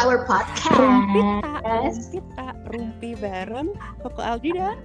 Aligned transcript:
our 0.00 0.26
podcast. 0.26 0.74
Rumpita, 0.74 1.54
Rumpita, 1.62 2.46
Rumpi 2.74 3.10
bareng 3.18 3.68
Koko 4.02 4.20
Aldi 4.22 4.50
dan 4.56 4.76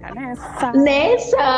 Kak 0.00 0.12
Nesa. 0.16 0.68
Nesa. 0.74 1.52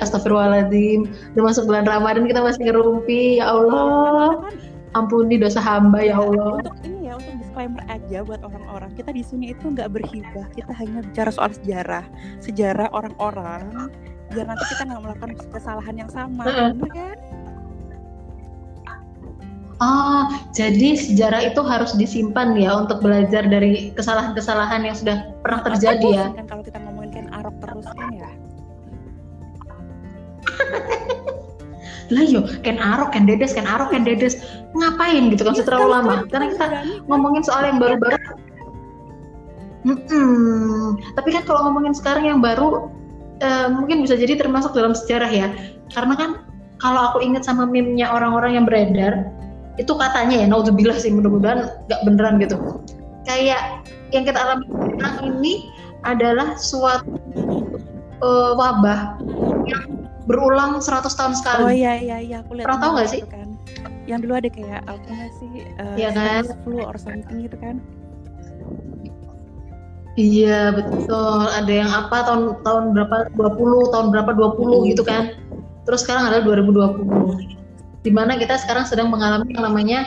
Astagfirullahaladzim. 0.00 1.08
Udah 1.34 1.44
masuk 1.44 1.66
bulan 1.66 1.84
Ramadan 1.88 2.28
kita 2.28 2.40
masih 2.40 2.70
ngerumpi. 2.70 3.42
Ya 3.42 3.52
Allah. 3.52 4.46
Ampuni 4.96 5.36
dosa 5.36 5.60
hamba 5.60 6.00
ya 6.00 6.16
Allah. 6.16 6.64
Untuk 6.64 6.80
ini 6.80 7.12
ya, 7.12 7.20
untuk 7.20 7.34
disclaimer 7.44 7.84
aja 7.92 8.24
buat 8.24 8.40
orang-orang, 8.40 8.88
kita 8.96 9.12
di 9.12 9.20
sini 9.20 9.52
itu 9.52 9.68
nggak 9.68 9.92
berhibah, 9.92 10.48
kita 10.56 10.72
hanya 10.72 11.04
bicara 11.04 11.28
soal 11.28 11.52
sejarah, 11.52 12.08
sejarah 12.40 12.88
orang-orang, 12.96 13.92
biar 14.32 14.48
nanti 14.48 14.64
kita 14.72 14.88
nggak 14.88 15.02
melakukan 15.04 15.36
kesalahan 15.52 15.92
yang 15.92 16.08
sama, 16.08 16.72
bener 16.72 16.88
kan? 16.88 17.16
Oh, 19.78 20.26
jadi 20.50 20.98
sejarah 20.98 21.54
itu 21.54 21.62
harus 21.62 21.94
disimpan 21.94 22.58
ya 22.58 22.74
untuk 22.82 22.98
belajar 22.98 23.46
dari 23.46 23.94
kesalahan-kesalahan 23.94 24.82
yang 24.82 24.96
sudah 24.98 25.30
pernah 25.38 25.62
terjadi 25.62 26.08
ya. 26.10 26.26
Kan 26.34 26.50
kalau 26.50 26.62
kita 26.66 26.82
ngomongin 26.82 27.10
kan 27.14 27.26
arok 27.30 27.54
terus 27.62 27.86
kan 27.86 28.10
ya. 28.10 28.30
Lah 32.08 32.24
yo, 32.24 32.40
Ken 32.64 32.80
Arok, 32.80 33.12
Ken 33.12 33.28
Dedes, 33.28 33.52
Ken 33.52 33.68
Arok, 33.68 33.92
Ken 33.92 34.02
Dedes. 34.02 34.40
Ngapain 34.72 35.28
gitu 35.28 35.44
kan 35.44 35.52
Ya, 35.54 35.64
terlalu 35.64 35.88
lama? 35.92 36.24
sekali-sekali 36.24 36.32
Karena 36.32 36.46
kita 36.50 36.66
kan? 36.66 36.82
ngomongin 37.04 37.42
soal 37.44 37.62
yang 37.68 37.78
baru-baru. 37.78 38.16
Mm-mm. 39.84 40.98
Tapi 41.14 41.28
kan 41.36 41.42
kalau 41.44 41.68
ngomongin 41.68 41.94
sekarang 41.94 42.24
yang 42.26 42.40
baru, 42.40 42.88
eh, 43.44 43.68
mungkin 43.70 44.02
bisa 44.02 44.16
jadi 44.16 44.40
termasuk 44.40 44.72
dalam 44.72 44.96
sejarah 44.96 45.30
ya. 45.30 45.48
Karena 45.92 46.16
kan 46.16 46.30
kalau 46.80 47.12
aku 47.12 47.18
ingat 47.20 47.44
sama 47.44 47.68
meme-nya 47.68 48.08
orang-orang 48.08 48.56
yang 48.56 48.64
beredar, 48.64 49.28
itu 49.78 49.92
katanya 49.94 50.42
ya, 50.42 50.46
naudzubillah 50.50 50.98
sih, 50.98 51.14
mudah-mudahan 51.14 51.70
nggak 51.86 52.00
beneran 52.02 52.34
gitu. 52.42 52.58
Kayak 53.24 53.82
yang 54.10 54.26
kita 54.26 54.38
alami 54.38 54.66
sekarang 54.66 55.16
ini 55.38 55.70
adalah 56.02 56.58
suatu 56.58 57.14
eh, 58.18 58.52
wabah 58.58 59.18
yang 59.70 59.84
berulang 60.26 60.82
100 60.82 61.08
tahun 61.14 61.34
sekali. 61.38 61.62
Oh 61.64 61.72
iya 61.72 61.94
iya 61.96 62.16
iya 62.20 62.36
aku 62.42 62.58
lihat 62.58 62.66
Pernah 62.68 62.80
tahu 62.82 62.92
nggak 62.98 63.08
sih? 63.08 63.20
kan. 63.24 63.48
Yang 64.08 64.18
dulu 64.24 64.32
ada 64.40 64.48
kayak 64.50 64.80
apa 64.88 65.14
sih? 65.38 65.50
eh, 65.64 65.94
Iya 65.96 66.10
kan? 66.12 66.42
Flu 66.64 66.80
or 66.82 66.96
something 66.96 67.44
gitu 67.44 67.56
kan. 67.60 67.78
Iya 70.18 70.74
betul. 70.74 71.46
Ada 71.46 71.72
yang 71.72 71.90
apa 71.94 72.16
tahun 72.26 72.42
tahun 72.66 72.84
berapa 72.90 73.16
20 73.38 73.92
tahun 73.94 74.06
berapa 74.10 74.30
20 74.34 74.90
gitu 74.90 75.02
kan. 75.06 75.30
Terus 75.86 76.02
sekarang 76.02 76.26
adalah 76.28 76.42
2020. 76.42 77.57
Di 78.02 78.10
mana 78.14 78.38
kita 78.38 78.58
sekarang 78.62 78.86
sedang 78.86 79.10
mengalami 79.10 79.52
yang 79.54 79.64
namanya 79.66 79.98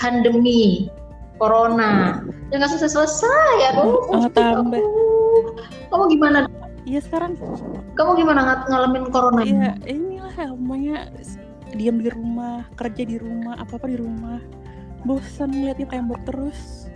pandemi 0.00 0.88
corona. 1.36 2.22
Yang 2.50 2.58
nggak 2.64 2.70
selesai 2.76 2.90
selesai 2.96 3.52
ya. 3.60 3.70
Oh, 3.78 4.26
tambah. 4.32 4.80
Kamu 5.88 6.04
gimana? 6.12 6.48
Iya 6.88 7.04
sekarang 7.04 7.36
Kamu 7.92 8.16
gimana 8.16 8.40
ng- 8.48 8.66
ngalamin 8.72 9.04
corona? 9.12 9.44
Iya, 9.44 9.76
inilah 9.84 10.32
namanya 10.40 11.12
diam 11.76 12.00
di 12.00 12.08
rumah, 12.08 12.64
kerja 12.80 13.04
di 13.04 13.20
rumah, 13.20 13.60
apa-apa 13.60 13.92
di 13.92 13.98
rumah. 14.00 14.40
Bosan 15.04 15.52
ngeliatnya 15.52 15.86
tembok 15.92 16.20
terus. 16.24 16.88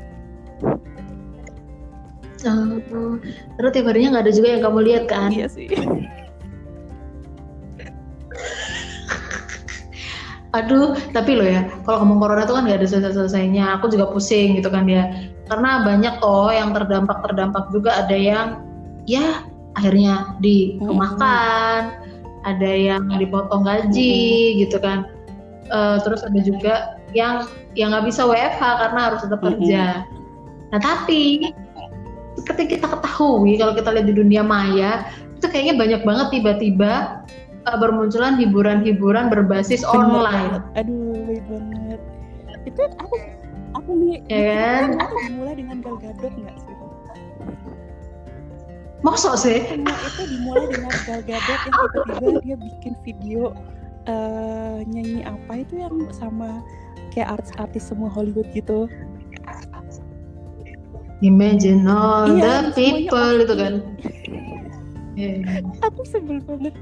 Oh, 2.43 2.81
terus 3.55 3.71
tiap 3.71 3.87
harinya 3.87 4.19
nggak 4.19 4.25
ada 4.27 4.33
juga 4.35 4.49
yang 4.59 4.63
kamu 4.67 4.79
lihat 4.83 5.05
kan? 5.07 5.31
Iya 5.31 5.47
sih. 5.47 5.69
Aduh, 10.53 10.93
tapi 11.17 11.33
loh 11.33 11.49
ya, 11.49 11.65
kalau 11.89 12.05
ngomong 12.05 12.19
corona 12.21 12.45
itu 12.45 12.53
kan 12.53 12.63
nggak 12.69 12.79
ada 12.85 12.89
selesai-selesainya. 12.89 13.65
Aku 13.81 13.89
juga 13.89 14.13
pusing 14.13 14.61
gitu 14.61 14.69
kan 14.69 14.85
ya. 14.85 15.09
Karena 15.49 15.81
banyak 15.81 16.21
toh 16.21 16.53
yang 16.53 16.77
terdampak-terdampak 16.77 17.73
juga 17.73 18.05
ada 18.05 18.13
yang 18.13 18.61
ya 19.09 19.49
akhirnya 19.73 20.37
dirumahkan, 20.45 22.05
ada 22.45 22.71
yang 22.71 23.09
dipotong 23.17 23.65
gaji 23.65 24.61
gitu 24.61 24.77
kan. 24.77 25.09
Eh, 25.73 25.97
terus 26.05 26.21
ada 26.21 26.37
juga 26.45 27.01
yang 27.17 27.49
yang 27.73 27.97
nggak 27.97 28.13
bisa 28.13 28.29
WFH 28.29 28.61
karena 28.61 29.01
harus 29.09 29.21
tetap 29.25 29.41
kerja. 29.41 30.05
Nah 30.69 30.81
tapi 30.85 31.49
seperti 32.37 32.77
kita 32.77 32.93
ketahui 32.93 33.57
kalau 33.57 33.73
kita 33.73 33.89
lihat 33.93 34.07
di 34.09 34.15
dunia 34.17 34.45
maya 34.45 35.09
itu 35.37 35.47
kayaknya 35.49 35.75
banyak 35.81 36.01
banget 36.05 36.27
tiba-tiba 36.33 37.25
eh, 37.63 37.77
bermunculan 37.79 38.35
hiburan-hiburan 38.39 39.31
berbasis 39.31 39.83
Bener 39.87 39.95
online. 39.95 40.53
Aduh, 40.75 41.39
banget. 41.47 42.01
Itu 42.67 42.83
aku 42.99 43.17
aku 43.75 43.91
nih 43.99 44.17
Ya 44.31 44.43
kan? 44.55 44.89
Aku 45.03 45.17
dimulai 45.27 45.55
dengan 45.59 45.77
Gal 45.83 45.97
Gadot 45.99 46.33
nggak 46.35 46.57
sih? 46.59 46.75
Mosok 49.03 49.35
sih? 49.35 49.59
Semua 49.67 49.99
itu 49.99 50.23
dimulai 50.31 50.65
dengan 50.71 50.95
Gal 51.07 51.21
Gadot 51.27 51.61
yang 51.67 51.75
tiba-tiba 51.91 52.29
dia 52.47 52.57
bikin 52.59 52.95
video 53.03 53.43
eh, 54.07 54.79
nyanyi 54.87 55.27
apa 55.27 55.53
itu 55.67 55.75
yang 55.83 55.95
sama 56.15 56.63
kayak 57.11 57.39
artis-artis 57.39 57.91
semua 57.91 58.09
Hollywood 58.11 58.47
gitu. 58.55 58.87
Imagine 61.23 61.87
all 61.87 62.27
Iya, 62.35 62.75
the 62.75 62.75
people 62.75 63.47
itu 63.47 63.55
kan. 63.55 63.75
Iya. 65.15 65.63
Aku 65.87 66.03
sebel 66.03 66.43
banget. 66.43 66.75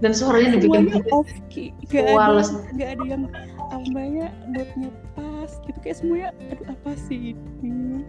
Dan 0.00 0.16
suaranya 0.16 0.56
dibikin 0.56 0.88
semuanya 0.88 1.12
off 1.12 1.30
key 1.52 1.76
gak 1.92 2.08
ada 2.08 2.40
gak 2.72 2.88
ada 2.96 3.04
yang 3.04 3.22
namanya 3.68 4.32
notnya 4.48 4.90
pas 5.12 5.50
gitu 5.68 5.78
kayak 5.84 5.96
semuanya 6.00 6.28
aduh 6.48 6.66
apa 6.72 6.90
sih 7.08 7.36
ini 7.60 8.04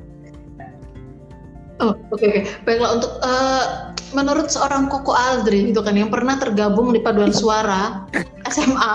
Oh, 1.82 1.98
oke 2.14 2.22
oke. 2.22 2.42
Baiklah 2.62 3.02
untuk 3.02 3.10
eh, 3.26 3.66
menurut 4.14 4.54
seorang 4.54 4.86
Koko 4.86 5.18
Aldri 5.18 5.74
itu 5.74 5.82
kan 5.82 5.98
yang 5.98 6.14
pernah 6.14 6.38
tergabung 6.38 6.94
di 6.94 7.02
paduan 7.02 7.34
suara 7.34 8.06
SMA. 8.54 8.94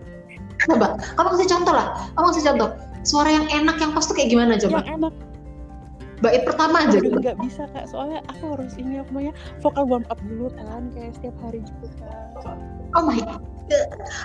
coba, 0.72 0.96
kamu 0.96 1.28
kasih 1.36 1.48
contoh 1.52 1.76
lah. 1.76 2.08
Kamu 2.16 2.32
kasih 2.32 2.44
contoh. 2.48 2.68
Suara 3.04 3.36
yang 3.36 3.46
enak 3.52 3.76
yang 3.84 3.92
pas 3.92 4.08
tuh 4.08 4.16
kayak 4.16 4.32
gimana 4.32 4.56
coba? 4.56 4.80
yang 4.80 5.04
enak 5.04 5.14
Bait 6.24 6.42
pertama 6.48 6.80
aja. 6.88 6.96
aduh 6.96 7.12
coba. 7.12 7.18
nggak 7.20 7.36
bisa 7.44 7.62
kak 7.76 7.84
soalnya 7.88 8.24
aku 8.32 8.56
harus 8.56 8.72
ini 8.80 9.00
apa 9.00 9.10
namanya 9.12 9.32
vokal 9.60 9.84
warm 9.84 10.04
up 10.08 10.16
dulu 10.24 10.48
kan 10.56 10.88
kayak 10.96 11.12
setiap 11.16 11.36
hari 11.44 11.60
gitu 11.60 11.86
kan 12.00 12.56
Oh 12.96 13.04
my 13.04 13.18
god. 13.20 13.42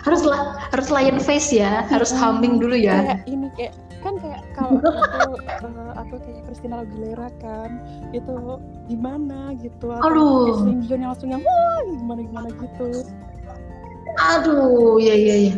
Harus 0.05 0.21
lah, 0.23 0.55
harus 0.71 0.87
lion 0.93 1.17
face 1.17 1.49
ya, 1.51 1.83
harus 1.89 2.13
Mm-mm. 2.13 2.21
humming 2.21 2.53
dulu 2.61 2.77
ya. 2.77 3.03
kayak 3.03 3.19
ini 3.27 3.47
kayak 3.57 3.73
kan 4.01 4.13
kayak 4.21 4.41
kalau 4.55 4.79
aku 4.81 5.33
eh, 5.67 5.91
aku 5.97 6.13
kayak 6.25 6.41
Christina 6.49 6.75
Aguilera 6.81 7.29
kan 7.37 7.69
itu 8.17 8.33
gimana 8.89 9.53
gitu 9.61 9.93
atau 9.93 10.57
Celine 10.57 10.81
Dion 10.85 10.99
yang 11.05 11.11
langsung 11.13 11.29
yang 11.29 11.41
wah 11.45 11.81
gimana 11.85 12.21
gimana 12.25 12.49
gitu 12.49 12.89
Aduh, 14.19 14.99
iya 14.99 15.15
iya 15.15 15.35
iya. 15.49 15.53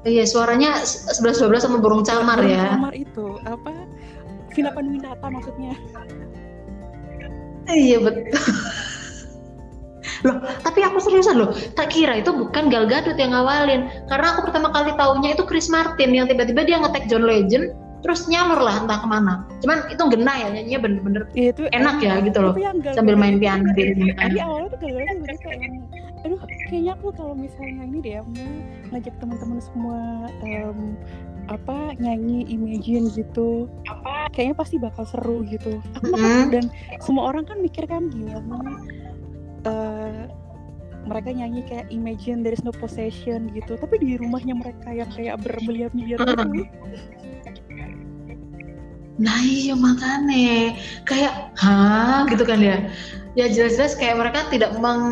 Iya, 0.00 0.24
suaranya 0.24 0.80
11 0.80 1.20
12 1.44 1.60
sama 1.60 1.76
burung 1.76 2.00
camar 2.00 2.40
Burung 2.40 2.52
ya. 2.56 2.72
Camar 2.72 2.94
itu 2.96 3.26
apa 3.44 3.72
Vina 4.54 4.70
Panduwinata 4.74 5.26
maksudnya 5.30 5.74
Iya 7.70 8.02
betul. 8.02 8.34
loh, 10.26 10.42
tapi 10.66 10.80
aku 10.84 10.98
seriusan 11.00 11.38
loh. 11.38 11.54
Tak 11.78 11.94
kira 11.94 12.18
itu 12.18 12.34
bukan 12.34 12.68
Gal 12.68 12.90
Gadot 12.90 13.16
yang 13.16 13.32
ngawalin. 13.32 13.88
Karena 14.10 14.26
aku 14.36 14.50
pertama 14.50 14.74
kali 14.74 14.92
taunya 14.98 15.32
itu 15.38 15.44
Chris 15.46 15.70
Martin 15.70 16.10
yang 16.12 16.26
tiba-tiba 16.26 16.66
dia 16.66 16.76
ngetek 16.82 17.06
John 17.08 17.24
Legend 17.24 17.72
terus 18.00 18.24
nyalur 18.32 18.60
lah 18.64 18.84
entah 18.84 18.98
ke 19.00 19.08
mana. 19.08 19.34
Cuman 19.60 19.86
itu 19.92 20.02
ngena 20.02 20.32
ya 20.40 20.48
nyanyinya 20.50 20.80
bener-bener 20.80 21.22
Ya, 21.36 21.52
itu 21.52 21.62
enak 21.70 21.96
ya 22.00 22.14
gitu 22.24 22.38
loh. 22.40 22.54
Sambil 22.96 23.14
main 23.14 23.36
itu 23.38 23.44
piano. 23.44 23.70
Tadi 23.76 24.38
awalnya 24.40 24.68
tuh 24.72 24.78
Gal 24.80 24.92
Gadot 25.04 25.38
kayak 25.44 25.70
aduh 26.20 26.40
kayaknya 26.68 26.92
aku 27.00 27.08
kalau 27.16 27.32
misalnya 27.32 27.82
ini 27.88 27.98
deh 28.04 28.20
mau 28.20 28.44
ngajak 28.92 29.14
teman-teman 29.24 29.56
semua 29.56 30.28
em, 30.44 30.92
apa 31.48 31.96
nyanyi 31.96 32.44
imagine 32.50 33.08
gitu. 33.14 33.70
Kayaknya 34.34 34.56
pasti 34.58 34.76
bakal 34.76 35.04
seru 35.08 35.42
gitu. 35.48 35.80
Aku 35.96 36.12
makan 36.12 36.28
Mm-mm. 36.28 36.52
dan 36.52 36.64
semua 37.00 37.32
orang 37.32 37.48
kan 37.48 37.58
mikir 37.62 37.88
kan 37.88 38.10
gini 38.12 38.34
apa 38.34 38.44
namanya 38.46 38.80
eh, 39.66 40.22
mereka 41.08 41.32
nyanyi 41.32 41.64
kayak 41.64 41.88
imagine 41.88 42.44
there 42.44 42.52
is 42.52 42.60
no 42.60 42.70
possession 42.76 43.48
gitu. 43.56 43.74
Tapi 43.80 43.96
di 43.98 44.20
rumahnya 44.20 44.52
mereka 44.58 44.92
yang 44.92 45.08
kayak 45.16 45.40
bermiliar-miliar 45.40 46.20
Mm. 46.20 46.28
itu 46.28 46.62
Nah 49.20 49.36
iya 49.44 49.76
makanya. 49.76 50.72
Kayak 51.04 51.52
hah? 51.60 52.24
gitu 52.32 52.40
kan 52.40 52.56
ya. 52.56 52.88
Ya 53.36 53.46
jelas-jelas 53.52 53.92
kayak 54.00 54.16
mereka 54.16 54.48
tidak 54.48 54.72
meng 54.80 55.02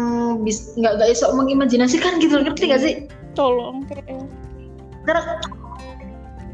bis- 0.42 0.72
nggak 0.80 0.96
nggak 0.96 1.08
bisa 1.12 1.28
mengimajinasikan 1.36 2.16
gitu 2.18 2.40
ngerti 2.40 2.72
gak 2.72 2.82
sih? 2.82 2.94
tolong 3.36 3.86
kayak 3.86 4.26
Karena 5.06 5.38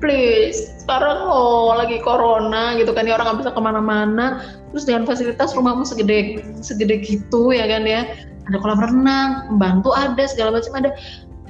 please 0.05 0.69
sekarang 0.85 1.17
oh 1.25 1.73
lagi 1.73 1.97
corona 2.05 2.77
gitu 2.77 2.93
kan 2.93 3.09
ya 3.09 3.17
orang 3.17 3.33
nggak 3.33 3.41
bisa 3.41 3.53
ke 3.57 3.61
mana-mana. 3.65 4.45
Terus 4.77 4.85
dengan 4.85 5.09
fasilitas 5.09 5.57
rumahmu 5.57 5.89
segede 5.89 6.45
segede 6.61 7.01
gitu 7.01 7.57
ya 7.57 7.65
kan 7.65 7.89
ya. 7.89 8.05
Ada 8.45 8.61
kolam 8.61 8.85
renang 8.85 9.49
pembantu 9.49 9.97
ada 9.97 10.21
segala 10.29 10.61
macam 10.61 10.77
ada. 10.77 10.93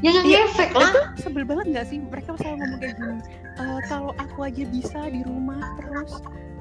Ya 0.06 0.14
nggak 0.14 0.26
Iya, 0.30 0.40
ngefek 0.46 0.70
itu 0.70 0.78
lah. 0.78 0.92
sebel 1.18 1.42
banget 1.42 1.66
nggak 1.74 1.86
sih? 1.90 1.98
Mereka 1.98 2.38
selalu 2.38 2.56
ngomong 2.62 2.78
kayak 2.78 2.94
gini 2.94 3.16
"Eh, 3.58 3.80
kalau 3.90 4.10
aku 4.22 4.38
aja 4.46 4.62
bisa 4.70 5.00
di 5.10 5.20
rumah 5.26 5.58
terus 5.80 6.12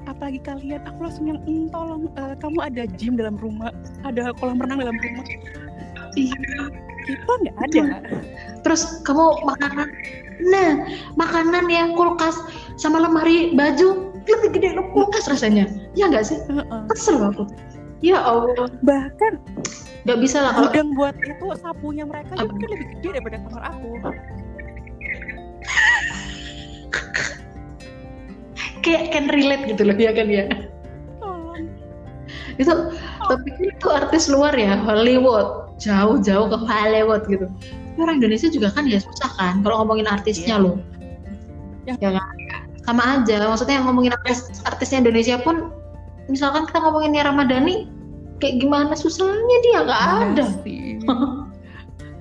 apalagi 0.03 0.39
kalian 0.41 0.81
aku 0.89 0.99
langsung 1.05 1.25
yang 1.29 1.39
"Mm, 1.45 1.69
tolong 1.69 2.09
eh, 2.17 2.33
kamu 2.41 2.57
ada 2.63 2.83
gym 2.97 3.13
dalam 3.19 3.37
rumah 3.37 3.69
ada 4.01 4.33
kolam 4.41 4.57
renang 4.57 4.81
dalam 4.81 4.97
rumah. 4.97 5.25
Iya. 6.17 6.33
kita 7.03 7.31
nggak 7.43 7.57
ada? 7.67 7.83
Terus 8.63 9.03
kamu 9.03 9.43
makanan 9.43 9.91
nah 10.41 10.87
makanan 11.19 11.69
ya 11.69 11.91
kulkas 11.93 12.39
sama 12.79 13.01
lemari 13.03 13.53
baju 13.53 14.13
lebih 14.23 14.49
gede 14.55 14.67
dari 14.75 14.83
kulkas 14.95 15.27
rasanya. 15.27 15.67
Ya 15.93 16.07
nggak 16.07 16.23
sih? 16.23 16.37
Kesel 16.91 17.19
aku. 17.19 17.47
Ya 17.99 18.19
allah. 18.19 18.71
Bahkan 18.83 19.33
nggak 20.03 20.19
bisa 20.19 20.43
lah 20.43 20.51
kalau 20.55 20.67
gudang 20.67 20.91
buat 20.99 21.15
itu 21.23 21.47
sapunya 21.63 22.03
mereka 22.03 22.35
juga 22.35 22.51
mungkin 22.51 22.69
lebih 22.75 22.87
gede 22.99 23.09
daripada 23.19 23.37
kamar 23.47 23.63
aku. 23.71 23.89
Kayak 28.83 29.15
can 29.15 29.31
relate 29.31 29.63
gitu 29.71 29.81
loh 29.87 29.95
ya 29.95 30.11
kan 30.11 30.27
ya? 30.27 30.43
Tolong. 31.23 31.71
Itu 32.59 32.73
tapi 33.23 33.47
kan 33.55 33.63
itu 33.63 33.87
artis 33.87 34.27
luar 34.27 34.55
ya 34.55 34.75
Hollywood. 34.83 35.63
Jauh-jauh 35.83 36.47
ke 36.47 36.57
Hollywood 36.63 37.23
gitu 37.27 37.47
orang 37.97 38.17
Indonesia 38.17 38.49
juga 38.49 38.73
kan 38.73 38.85
ya 38.85 38.97
susah 38.97 39.29
kan 39.37 39.61
kalau 39.61 39.83
ngomongin 39.83 40.07
artisnya 40.07 40.57
Iya. 40.57 40.63
loh. 40.63 40.75
Ya. 41.83 41.95
ya 41.99 42.09
kan? 42.15 42.27
Sama 42.83 43.03
aja 43.19 43.35
maksudnya 43.47 43.75
yang 43.79 43.85
ngomongin 43.87 44.11
artis 44.15 44.47
artisnya 44.63 45.03
Indonesia 45.03 45.35
pun 45.39 45.71
misalkan 46.27 46.63
kita 46.67 46.79
ngomongin 46.79 47.11
Nia 47.15 47.27
Ramadhani 47.27 47.87
kayak 48.39 48.59
gimana 48.59 48.91
susahnya 48.95 49.57
dia 49.63 49.79
nggak 49.83 50.01
Iya 50.01 50.15
ada. 50.31 50.45
sih. 50.63 50.99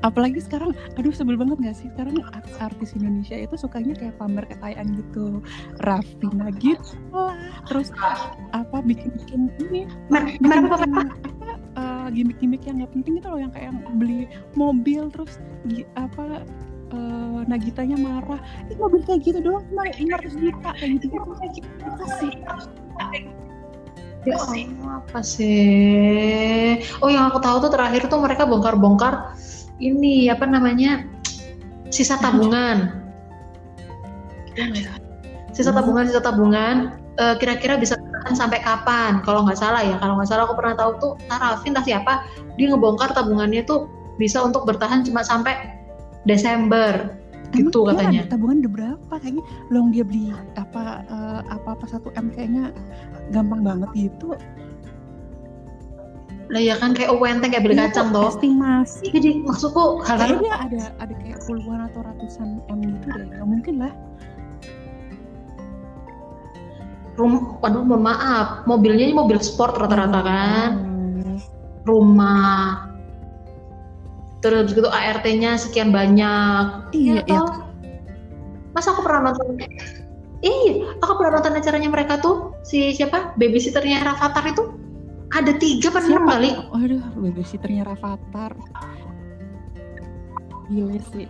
apalagi 0.03 0.43
sekarang 0.43 0.75
aduh 0.99 1.15
sebel 1.15 1.39
banget 1.39 1.63
gak 1.63 1.77
sih? 1.79 1.87
Sekarang 1.95 2.19
artis 2.59 2.91
Indonesia 2.99 3.39
itu 3.39 3.55
sukanya 3.55 3.95
kayak 3.95 4.19
pamer 4.19 4.43
kekayaan 4.51 4.99
gitu. 4.99 5.39
Raffi 5.87 6.27
lah 6.35 6.51
terus 7.71 7.95
apa 8.51 8.83
bikin 8.83 9.15
bikin 9.15 9.41
ini. 9.63 9.87
Mer- 10.11 10.27
bikin 10.27 10.43
mer- 10.43 10.67
bikin 10.67 10.91
apa- 10.91 11.32
gimmick-gimmick 12.13 12.63
yang 12.65 12.81
nggak 12.81 12.93
penting 12.93 13.19
itu 13.19 13.27
loh 13.27 13.41
yang 13.41 13.51
kayak 13.51 13.73
yang 13.73 13.79
beli 13.97 14.29
mobil 14.55 15.09
terus 15.09 15.41
gi- 15.67 15.89
apa 15.97 16.45
eh, 16.93 17.41
Nagitanya 17.43 17.99
marah 17.99 18.39
ini 18.69 18.77
mobil 18.79 19.01
kayak 19.03 19.25
gitu 19.27 19.41
doang 19.41 19.65
cuma 19.67 19.89
500 19.89 20.37
juta 20.37 20.71
kayak 20.77 20.91
gitu 21.01 21.05
gitu 21.11 21.33
kayak 21.35 21.53
gitu 21.59 22.05
sih 22.21 22.33
Ya 24.23 24.39
Allah, 24.39 25.03
apa 25.03 25.19
sih? 25.19 26.79
Oh 27.03 27.11
yang 27.11 27.27
aku 27.27 27.43
tahu 27.43 27.59
tuh 27.67 27.75
terakhir 27.75 28.07
tuh 28.07 28.23
mereka 28.23 28.47
bongkar-bongkar 28.47 29.35
ini 29.83 30.31
apa 30.31 30.47
namanya 30.47 31.11
sisa 31.91 32.15
tabungan. 32.23 33.03
Sisa 35.51 35.75
tabungan, 35.75 36.07
sisa 36.07 36.23
tabungan. 36.23 36.77
eh, 37.19 37.35
kira-kira 37.37 37.77
bisa 37.77 37.99
bertahan 38.23 38.39
sampai 38.39 38.63
kapan? 38.63 39.13
Kalau 39.27 39.43
nggak 39.43 39.59
salah 39.59 39.83
ya, 39.83 39.99
kalau 39.99 40.15
nggak 40.15 40.31
salah 40.31 40.47
aku 40.47 40.55
pernah 40.55 40.79
tahu 40.79 40.91
tuh 41.03 41.13
Tarafin 41.27 41.75
entah 41.75 41.83
siapa 41.83 42.23
dia 42.55 42.71
ngebongkar 42.71 43.11
tabungannya 43.11 43.67
tuh 43.67 43.91
bisa 44.15 44.39
untuk 44.47 44.63
bertahan 44.63 45.03
cuma 45.03 45.27
sampai 45.27 45.75
Desember 46.23 47.19
gitu 47.53 47.83
Emang 47.85 47.99
katanya. 47.99 48.21
ada 48.25 48.31
tabungan 48.31 48.57
udah 48.63 48.73
berapa 48.73 49.15
kayaknya 49.19 49.45
long 49.75 49.91
dia 49.91 50.05
beli 50.07 50.31
apa 50.55 51.03
eh, 51.05 51.41
apa 51.51 51.69
apa 51.75 51.85
satu 51.91 52.09
m 52.15 52.31
kayaknya 52.31 52.71
gampang 53.35 53.61
banget 53.67 53.91
gitu 53.99 54.39
Lah 56.53 56.61
ya 56.61 56.77
kan 56.77 56.93
kayak 56.93 57.17
uwenteng 57.17 57.49
kayak 57.51 57.65
beli 57.65 57.75
Iya, 57.81 57.89
kacang 57.89 58.13
toh. 58.13 58.29
estimasi 58.29 59.09
Jadi 59.09 59.41
maksudku 59.43 60.05
hal-hal 60.05 60.37
dia 60.45 60.55
ada 60.61 60.83
ada 61.01 61.15
kayak 61.25 61.41
puluhan 61.49 61.89
atau 61.91 62.01
ratusan 62.05 62.61
m 62.69 62.79
gitu 62.85 63.07
deh 63.11 63.27
nggak 63.33 63.49
mungkin 63.49 63.75
lah 63.81 63.93
rum, 67.15 67.61
waduh 67.61 67.85
mohon 67.85 68.03
maaf, 68.03 68.65
mobilnya 68.65 69.05
ini 69.05 69.15
mobil 69.15 69.37
sport 69.39 69.77
rata-rata 69.77 70.21
kan, 70.23 70.71
Hmm. 70.73 71.37
rumah, 71.85 72.89
terus 74.41 74.73
gitu 74.73 74.89
ART-nya 74.89 75.57
sekian 75.57 75.93
banyak. 75.93 76.93
iya 76.93 77.21
Ya 77.23 77.39
iya. 77.39 77.41
Masa 78.73 78.97
aku 78.97 79.05
pernah 79.05 79.29
nonton? 79.31 79.61
Iya, 80.43 80.97
aku 80.99 81.13
pernah 81.21 81.39
nonton 81.39 81.55
acaranya 81.55 81.91
mereka 81.93 82.17
tuh 82.19 82.57
si 82.65 82.97
siapa? 82.97 83.37
Babysitternya 83.37 84.03
Rafathar 84.03 84.49
itu 84.49 84.65
ada 85.33 85.53
tiga 85.57 85.89
enam 85.93 86.09
Siapa? 86.19 86.33
kali. 86.37 86.51
waduh 86.73 87.03
babysitternya 87.17 87.83
Rafathar 87.87 88.53
gila 90.69 90.97
sih 91.13 91.29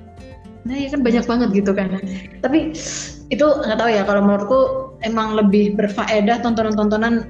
Nah, 0.62 0.78
ya 0.78 0.94
kan 0.94 1.02
banyak 1.02 1.26
banget 1.26 1.48
gitu 1.58 1.74
kan. 1.74 1.90
Tapi 2.38 2.70
itu 3.34 3.42
nggak 3.42 3.78
tahu 3.82 3.90
ya 3.90 4.06
kalau 4.06 4.22
menurutku 4.22 4.60
emang 5.02 5.34
lebih 5.34 5.74
berfaedah 5.74 6.40
tontonan-tontonan 6.40 7.26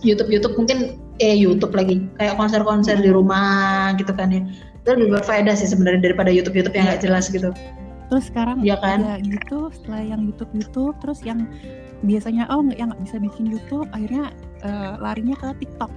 YouTube-YouTube 0.00 0.54
mungkin 0.56 0.78
eh 1.18 1.34
YouTube 1.34 1.74
lagi 1.74 2.06
kayak 2.16 2.38
konser-konser 2.38 2.96
di 2.96 3.10
rumah 3.10 3.92
gitu 3.96 4.10
kan 4.12 4.30
ya. 4.30 4.42
Itu 4.82 4.94
lebih 4.94 5.18
berfaedah 5.18 5.52
sih 5.52 5.66
sebenarnya 5.66 6.00
daripada 6.04 6.30
YouTube-YouTube 6.30 6.74
yang 6.74 6.86
nggak 6.88 7.02
jelas 7.02 7.28
gitu. 7.28 7.50
terus 8.08 8.32
sekarang 8.32 8.64
Iya 8.64 8.80
kan? 8.80 9.04
ada 9.04 9.20
gitu 9.20 9.68
setelah 9.68 10.00
yang 10.00 10.24
YouTube 10.24 10.48
YouTube 10.56 10.96
terus 10.96 11.20
yang 11.20 11.44
biasanya 12.00 12.48
oh 12.48 12.64
yang 12.72 12.88
nggak 12.88 13.04
bisa 13.04 13.20
bikin 13.20 13.52
YouTube 13.52 13.84
akhirnya 13.92 14.32
eh, 14.64 14.92
larinya 14.96 15.36
ke 15.36 15.52
TikTok 15.60 15.92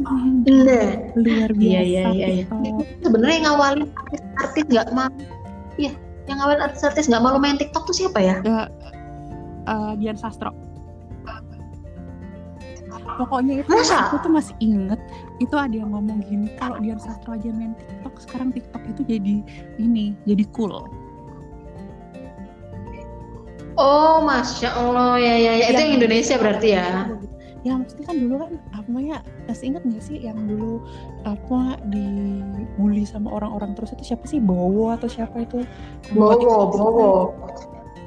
Hmm, 0.00 0.40
Nah, 0.48 1.12
luar 1.12 1.50
biasa 1.52 1.60
Iya, 1.60 1.80
iya, 1.84 2.02
iya, 2.08 2.26
iya. 2.32 2.44
TikTok. 2.48 3.04
sebenarnya 3.04 3.34
yang 3.36 3.46
ngawalin 3.52 3.82
artis-artis 3.92 4.64
nggak 4.72 4.88
mau, 4.96 5.10
iya, 5.76 5.92
yang 6.30 6.38
ngawalin 6.38 6.62
artis-artis 6.62 7.10
nggak 7.10 7.22
mau 7.26 7.34
main 7.42 7.58
TikTok 7.58 7.90
tuh 7.90 7.96
siapa 8.06 8.22
ya? 8.22 8.38
Eh, 8.46 8.66
eh, 9.66 9.92
Dian 9.98 10.14
Sastro. 10.14 10.54
Pokoknya 13.18 13.60
itu 13.60 13.68
Masa? 13.68 14.06
aku 14.08 14.22
tuh 14.22 14.32
masih 14.32 14.54
inget. 14.62 14.96
Itu 15.42 15.58
ada 15.58 15.74
yang 15.74 15.90
ngomong 15.92 16.24
gini 16.24 16.48
kalau 16.56 16.78
Dian 16.78 17.02
Sastro 17.02 17.34
aja 17.34 17.50
main 17.50 17.74
TikTok 17.74 18.14
sekarang 18.22 18.48
TikTok 18.54 18.82
itu 18.86 19.02
jadi 19.04 19.34
ini 19.82 20.14
jadi 20.24 20.44
cool. 20.54 20.86
Oh, 23.80 24.20
masya 24.22 24.70
Allah. 24.76 25.18
Ya 25.18 25.34
ya 25.36 25.52
ya. 25.58 25.66
Itu 25.72 25.80
Yang- 25.80 25.82
yang 25.82 25.92
Indonesia 26.00 26.34
berarti 26.38 26.68
ya? 26.72 26.86
ya 26.86 27.30
maksudnya 27.62 28.06
kan 28.06 28.16
dulu 28.16 28.34
kan 28.38 28.50
apa 28.72 28.86
namanya 28.86 29.16
masih 29.44 29.64
inget 29.68 29.82
nggak 29.84 30.00
sih 30.00 30.16
yang 30.18 30.38
dulu 30.42 30.80
apa 31.22 31.76
dibully 31.86 33.04
sama 33.04 33.28
orang-orang 33.30 33.74
terus 33.74 33.92
itu 33.92 34.04
siapa 34.06 34.24
sih 34.24 34.40
Bowo 34.40 34.88
atau 34.90 35.04
siapa 35.06 35.44
itu 35.44 35.60
Bowo. 36.10 36.72
Bowo, 36.72 37.10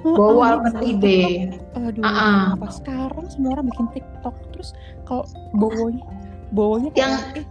Heeh, 0.03 0.15
Bowo 0.15 0.36
dia 0.36 0.50
Alfred 0.51 0.74
bikin 0.75 0.89
Ide. 0.89 1.17
TikTok. 1.53 1.79
aduh 1.79 2.03
Ah-ah. 2.03 2.43
apa 2.53 2.67
sekarang 2.72 3.25
semua 3.27 3.50
orang 3.53 3.65
bikin 3.67 3.88
TikTok 3.93 4.36
terus 4.50 4.69
kalau 5.03 5.24
Bowonya 5.53 6.03
Bowonya 6.50 6.89
Yang- 6.93 7.22
eh 7.38 7.45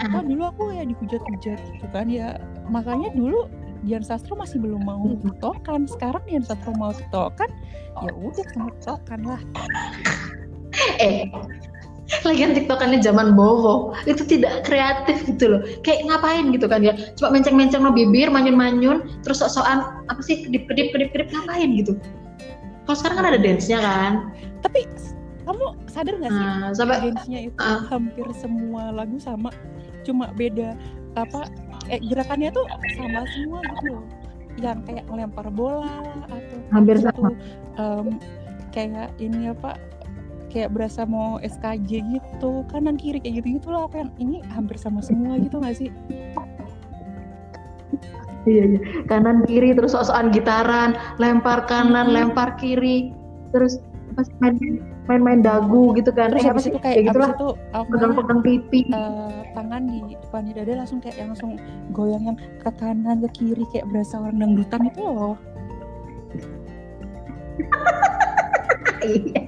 apa 0.00 0.18
dulu 0.20 0.42
aku 0.44 0.62
ya 0.70 0.84
dihujat-hujat 0.84 1.58
gitu 1.60 1.86
kan 1.88 2.06
ya 2.06 2.36
makanya 2.66 3.12
dulu 3.12 3.48
Dian 3.80 4.00
Sastro 4.00 4.36
masih 4.36 4.60
belum 4.60 4.80
mau 4.80 5.08
tiktokan 5.24 5.84
sekarang 5.86 6.20
Dian 6.24 6.44
Sastro 6.44 6.72
mau 6.74 6.92
tiktokan 6.92 7.48
ya 8.00 8.12
udah 8.12 8.44
sama 8.52 8.68
tiktokan 8.72 9.20
lah 9.24 9.40
Eh, 10.98 11.28
lagian 12.26 12.50
tiktokannya 12.52 12.98
zaman 12.98 13.38
Bowo 13.38 13.94
itu 14.02 14.26
tidak 14.26 14.66
kreatif 14.66 15.22
gitu 15.24 15.44
loh. 15.46 15.60
Kayak 15.86 16.10
ngapain 16.10 16.50
gitu 16.50 16.66
kan 16.66 16.82
ya? 16.82 16.92
Cuma 17.14 17.30
menceng-menceng 17.30 17.86
no 17.86 17.94
bibir, 17.94 18.26
manyun-manyun, 18.28 19.06
terus 19.22 19.38
sok-sokan 19.38 20.02
apa 20.10 20.20
sih 20.20 20.42
kedip-kedip 20.42 20.90
kedip-kedip 20.90 21.30
ngapain 21.30 21.70
gitu? 21.78 21.94
Kalau 22.84 22.96
sekarang 22.98 23.16
kan 23.22 23.26
ada 23.30 23.40
dance-nya 23.40 23.78
kan. 23.78 24.12
tapi 24.60 24.84
kamu 25.48 25.72
sadar 25.88 26.14
nggak 26.20 26.30
sih 26.30 26.44
Nah, 26.44 26.68
sampai 26.76 26.96
dance-nya 27.00 27.40
itu 27.48 27.56
Ah. 27.56 27.80
hampir 27.88 28.28
semua 28.36 28.92
lagu 28.92 29.16
sama 29.16 29.48
cuma 30.04 30.28
beda 30.36 30.76
apa 31.16 31.48
eh, 31.88 31.96
gerakannya 32.04 32.52
tuh 32.52 32.68
sama 32.92 33.24
semua 33.32 33.58
gitu 33.64 33.96
loh 33.96 34.04
yang 34.60 34.84
kayak 34.84 35.08
melempar 35.08 35.48
bola 35.48 35.88
atau 36.28 36.58
hampir 36.68 37.00
itu, 37.00 37.08
sama. 37.08 37.32
em, 37.80 38.06
kayak 38.68 39.08
ini 39.16 39.48
apa 39.48 39.80
kayak 40.50 40.70
berasa 40.70 41.02
mau 41.02 41.38
SKJ 41.40 41.90
gitu 42.10 42.50
kanan 42.66 42.94
kiri 42.94 43.16
kayak 43.16 43.40
gitu 43.40 43.56
gitu 43.56 43.68
lah 43.68 43.86
apa 43.86 43.96
yang 43.98 44.10
ini 44.18 44.36
hampir 44.48 44.76
sama 44.76 45.00
semua 45.00 45.38
gitu 45.38 45.56
nggak 45.56 45.76
sih 45.76 45.90
Iya, 48.40 48.64
iya. 48.66 48.80
Kanan 49.04 49.44
kiri 49.44 49.76
terus 49.76 49.92
sok-sokan 49.92 50.32
gitaran, 50.32 50.90
lempar 51.16 51.68
kanan, 51.68 52.08
Mhm. 52.08 52.14
lempar 52.32 52.56
kiri, 52.56 53.12
terus 53.50 53.76
apa 54.10 54.24
sih, 54.24 54.32
main 54.40 54.56
main-main 55.04 55.40
dagu 55.40 55.92
gitu 55.92 56.08
kan. 56.08 56.32
terus 56.32 56.40
Eh, 56.40 56.48
habis 56.48 56.64
sih? 56.64 56.72
itu 56.72 56.80
kayak 56.80 56.96
Kayak 56.96 57.06
gitulah. 57.12 57.30
itu 57.30 57.48
Pegang-pegang 57.84 58.40
pipi. 58.40 58.80
eh, 58.88 59.44
tangan 59.52 59.82
di 59.84 59.98
depannya 60.16 60.52
dada 60.56 60.72
langsung 60.74 60.98
kayak 60.98 61.16
yang 61.18 61.28
langsung 61.28 61.52
goyang 61.90 62.24
yang 62.24 62.36
ke 62.56 62.70
kanan 62.72 63.20
ke 63.20 63.30
kiri 63.34 63.64
kayak 63.68 63.84
berasa 63.86 64.16
orang 64.16 64.40
dangdutan 64.40 64.82
itu 64.86 65.00
loh 65.02 65.36
Iya. 69.02 69.42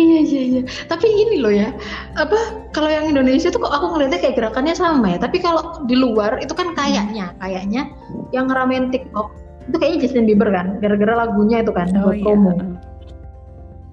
Iya 0.00 0.18
iya 0.24 0.42
iya. 0.42 0.62
Tapi 0.88 1.06
ini 1.08 1.40
loh 1.42 1.52
ya 1.52 1.68
apa 2.16 2.68
kalau 2.72 2.88
yang 2.88 3.12
Indonesia 3.12 3.52
tuh 3.52 3.60
kok 3.60 3.72
aku 3.72 3.96
ngeliatnya 3.96 4.20
kayak 4.20 4.36
gerakannya 4.38 4.74
sama 4.76 5.16
ya? 5.16 5.18
Tapi 5.20 5.38
kalau 5.42 5.84
di 5.84 5.96
luar 5.96 6.40
itu 6.40 6.52
kan 6.56 6.72
kayaknya 6.72 7.36
kayaknya 7.42 7.90
yang 8.32 8.48
ngeramein 8.48 8.88
TikTok 8.88 9.32
itu 9.68 9.76
kayaknya 9.76 9.98
Justin 10.06 10.24
Bieber 10.24 10.48
kan? 10.48 10.80
Gara-gara 10.80 11.26
lagunya 11.26 11.60
itu 11.60 11.72
kan 11.74 11.92
Oh 11.92 12.08
buat 12.08 12.16
iya. 12.16 12.24
promo. 12.24 12.52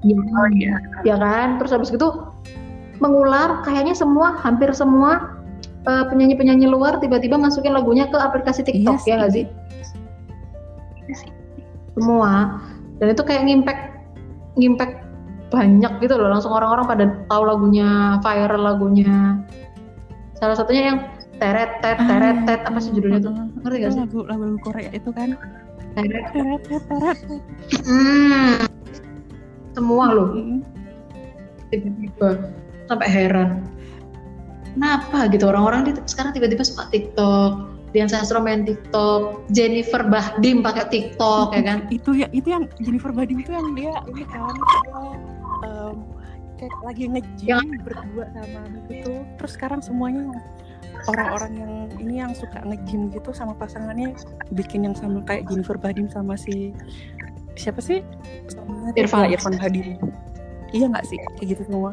Ya, 0.06 0.18
Oh 0.18 0.48
iya. 0.56 0.76
ya 1.04 1.16
kan? 1.20 1.60
Terus 1.60 1.72
habis 1.76 1.90
itu 1.92 2.08
mengular 3.04 3.62
kayaknya 3.62 3.94
semua 3.94 4.40
hampir 4.42 4.72
semua 4.74 5.38
eh, 5.86 6.06
penyanyi-penyanyi 6.10 6.66
luar 6.66 6.98
tiba-tiba 6.98 7.38
masukin 7.38 7.76
lagunya 7.76 8.10
ke 8.10 8.18
aplikasi 8.18 8.64
TikTok 8.66 9.04
Iya 9.04 9.10
ya 9.10 9.16
nggak 9.22 9.34
sih? 9.36 9.46
Semua. 11.98 12.62
Dan 12.98 13.14
itu 13.14 13.22
kayak 13.26 13.46
ngimpact 13.46 13.82
ngimpact 14.58 15.07
banyak 15.48 15.92
gitu 16.04 16.14
loh. 16.16 16.28
Langsung 16.28 16.52
orang-orang 16.52 16.86
pada 16.88 17.06
tahu 17.28 17.44
lagunya 17.48 18.20
viral 18.20 18.62
lagunya. 18.62 19.40
Salah 20.38 20.56
satunya 20.56 20.94
yang 20.94 20.98
teret 21.38 21.82
tet 21.86 21.98
teret 22.02 22.38
tet 22.50 22.62
apa 22.66 22.78
sih 22.82 22.90
judulnya 22.94 23.22
tuh 23.22 23.34
Ah, 23.34 23.46
ngerti 23.62 23.78
gak 23.78 23.92
sih? 23.94 24.02
Lagu 24.06 24.20
lagu 24.26 24.44
lagu 24.46 24.60
Korea 24.62 24.90
itu 24.92 25.10
kan? 25.14 25.38
Teret. 25.94 26.24
Teret 26.34 26.62
teret 26.66 26.84
teret. 26.90 27.18
Hmm. 27.86 28.56
semua 29.78 30.06
loh. 30.10 30.34
Mm. 30.34 30.60
tiba-tiba. 31.70 32.30
Sampai 32.90 33.08
heran. 33.12 33.62
Kenapa 34.74 35.30
gitu? 35.30 35.46
Orang-orang 35.46 35.86
di- 35.86 36.06
sekarang 36.06 36.34
tiba-tiba 36.34 36.64
suka 36.66 36.90
TikTok 36.90 37.77
Dian 37.98 38.06
Sastro 38.06 38.38
main 38.38 38.62
TikTok 38.62 39.50
Jennifer 39.50 40.06
Bahdim 40.06 40.62
pakai 40.62 40.86
TikTok 40.86 41.50
ya 41.58 41.66
kan? 41.66 41.90
Itu 41.98 42.14
ya 42.14 42.30
itu 42.30 42.46
yang 42.54 42.70
Jennifer 42.78 43.10
Badim 43.10 43.42
itu 43.42 43.50
yang 43.50 43.74
dia 43.74 43.90
ini 44.06 44.22
kan 44.30 44.54
em, 45.66 45.98
kayak 46.62 46.78
lagi 46.86 47.10
nge-gym 47.10 47.50
Yang- 47.58 47.82
berdua 47.82 48.30
sama 48.38 48.62
gitu. 48.94 49.26
Terus 49.42 49.52
sekarang 49.58 49.82
semuanya 49.82 50.30
orang-orang 51.10 51.58
yang 51.58 51.74
ini 51.98 52.22
yang 52.22 52.38
suka 52.38 52.62
nge-gym 52.70 53.10
gitu 53.10 53.34
sama 53.34 53.58
pasangannya 53.58 54.14
bikin 54.54 54.86
yang 54.86 54.94
sama 54.94 55.26
kayak 55.26 55.50
Jennifer 55.50 55.82
Badim 55.82 56.06
sama 56.06 56.38
si 56.38 56.78
siapa 57.58 57.82
sih? 57.82 58.06
Sama 58.46 58.94
Irfan. 58.94 59.34
Irfan 59.34 59.58
Badim 59.58 59.98
iya 60.70 60.86
nggak 60.86 61.06
sih? 61.10 61.18
Kayak 61.42 61.58
gitu 61.58 61.62
semua. 61.66 61.90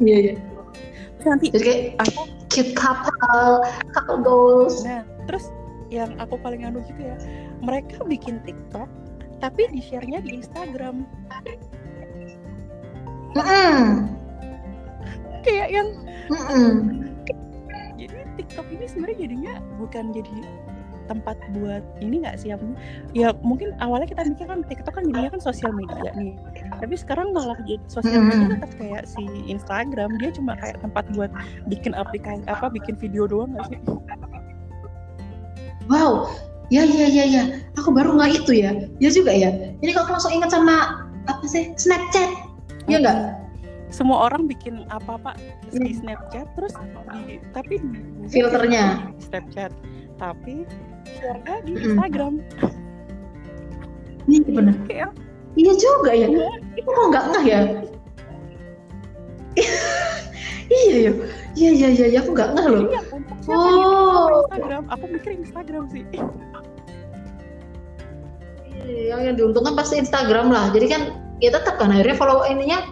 Iya 0.00 0.16
iya. 0.16 0.34
Terus 1.20 1.26
nanti 1.28 1.46
jadi 1.52 1.64
kayak 1.68 1.84
aku 2.00 2.39
cute 2.50 2.74
couple 2.74 3.62
couple 3.94 4.18
goals 4.20 4.82
Nah, 4.82 5.06
terus 5.30 5.48
yang 5.90 6.14
aku 6.22 6.38
paling 6.38 6.62
anu 6.62 6.82
gitu 6.86 7.02
ya, 7.02 7.18
mereka 7.62 8.02
bikin 8.06 8.38
TikTok 8.46 8.86
tapi 9.40 9.66
di 9.72 9.80
share-nya 9.80 10.20
di 10.20 10.38
Instagram. 10.38 11.08
Mm-mm. 13.34 14.10
Kayak 15.42 15.68
yang 15.72 15.88
Mm-mm. 16.28 16.74
jadi 17.96 18.18
TikTok 18.36 18.66
ini 18.70 18.84
sebenarnya 18.86 19.18
jadinya 19.26 19.54
bukan 19.80 20.04
jadi 20.12 20.36
tempat 21.10 21.34
buat 21.58 21.82
ini 21.98 22.22
nggak 22.22 22.38
sih 22.38 22.54
apa 22.54 22.62
ya 23.10 23.34
mungkin 23.42 23.74
awalnya 23.82 24.06
kita 24.06 24.22
mikir 24.30 24.46
kan 24.46 24.62
TikTok 24.62 24.94
kan 24.94 25.02
jadinya 25.10 25.34
kan 25.34 25.42
sosial 25.42 25.74
media 25.74 26.14
nih. 26.14 26.38
Tapi 26.78 26.94
sekarang 26.94 27.34
malah 27.34 27.58
jadi 27.66 27.82
sosial 27.90 28.22
media 28.22 28.54
tetap 28.54 28.70
kayak 28.78 29.04
si 29.10 29.26
Instagram 29.50 30.14
dia 30.22 30.30
cuma 30.30 30.54
kayak 30.54 30.78
tempat 30.78 31.04
buat 31.18 31.34
bikin 31.66 31.98
aplikasi 31.98 32.46
apa 32.46 32.70
bikin 32.70 32.94
video 32.94 33.26
doang 33.26 33.50
nggak 33.58 33.66
sih? 33.74 33.80
Wow 35.90 36.30
ya 36.70 36.86
ya 36.86 37.06
ya 37.10 37.24
ya. 37.26 37.42
Aku 37.76 37.90
baru 37.90 38.14
nggak 38.14 38.46
itu 38.46 38.62
ya. 38.62 38.70
Ya 39.02 39.10
juga 39.10 39.34
ya. 39.34 39.50
Jadi 39.82 39.90
kalau 39.92 40.14
langsung 40.16 40.32
ingat 40.32 40.54
sama 40.54 41.06
apa 41.26 41.44
sih? 41.44 41.74
Snapchat. 41.76 42.30
Ya 42.86 43.02
nggak? 43.02 43.18
Semua 43.90 44.30
orang 44.30 44.46
bikin 44.46 44.86
apa-apa 44.86 45.34
di 45.74 45.90
Hmm. 45.90 45.98
Snapchat 45.98 46.46
terus 46.54 46.72
di 47.26 47.42
tapi 47.50 47.82
Filternya. 48.30 49.10
Snapchat. 49.18 49.74
Tapi 50.16 50.62
share-nya 51.18 51.54
di. 51.64 51.72
Instagram. 51.80 52.34
Ini 54.28 54.36
bener. 54.46 54.76
kayak 54.86 55.10
iya 55.58 55.72
juga 55.74 56.12
ya. 56.14 56.28
Iya. 56.30 56.50
itu 56.78 56.86
kok 56.86 57.06
nggak 57.10 57.24
ngeh 57.34 57.44
ya? 57.48 57.60
Iya 60.70 61.10
ya 61.10 61.12
iya 61.58 61.70
iya 61.74 61.88
iya 61.90 62.06
iya, 62.14 62.18
aku 62.22 62.30
nggak 62.30 62.50
ngeh 62.54 62.66
loh. 62.70 62.82
Iya 62.86 63.00
Oh. 63.50 64.46
Instagram. 64.46 64.82
Aku 64.94 65.04
mikir 65.10 65.30
Instagram 65.34 65.84
sih. 65.90 66.06
Iya, 68.86 69.02
yang 69.10 69.20
yang 69.26 69.34
diuntungkan 69.34 69.74
pasti 69.74 69.98
Instagram 69.98 70.54
lah. 70.54 70.70
Jadi 70.70 70.86
kan 70.86 71.02
ya 71.42 71.50
tetap 71.50 71.82
kan 71.82 71.90
akhirnya 71.90 72.14
follow 72.14 72.46
ininya 72.46 72.86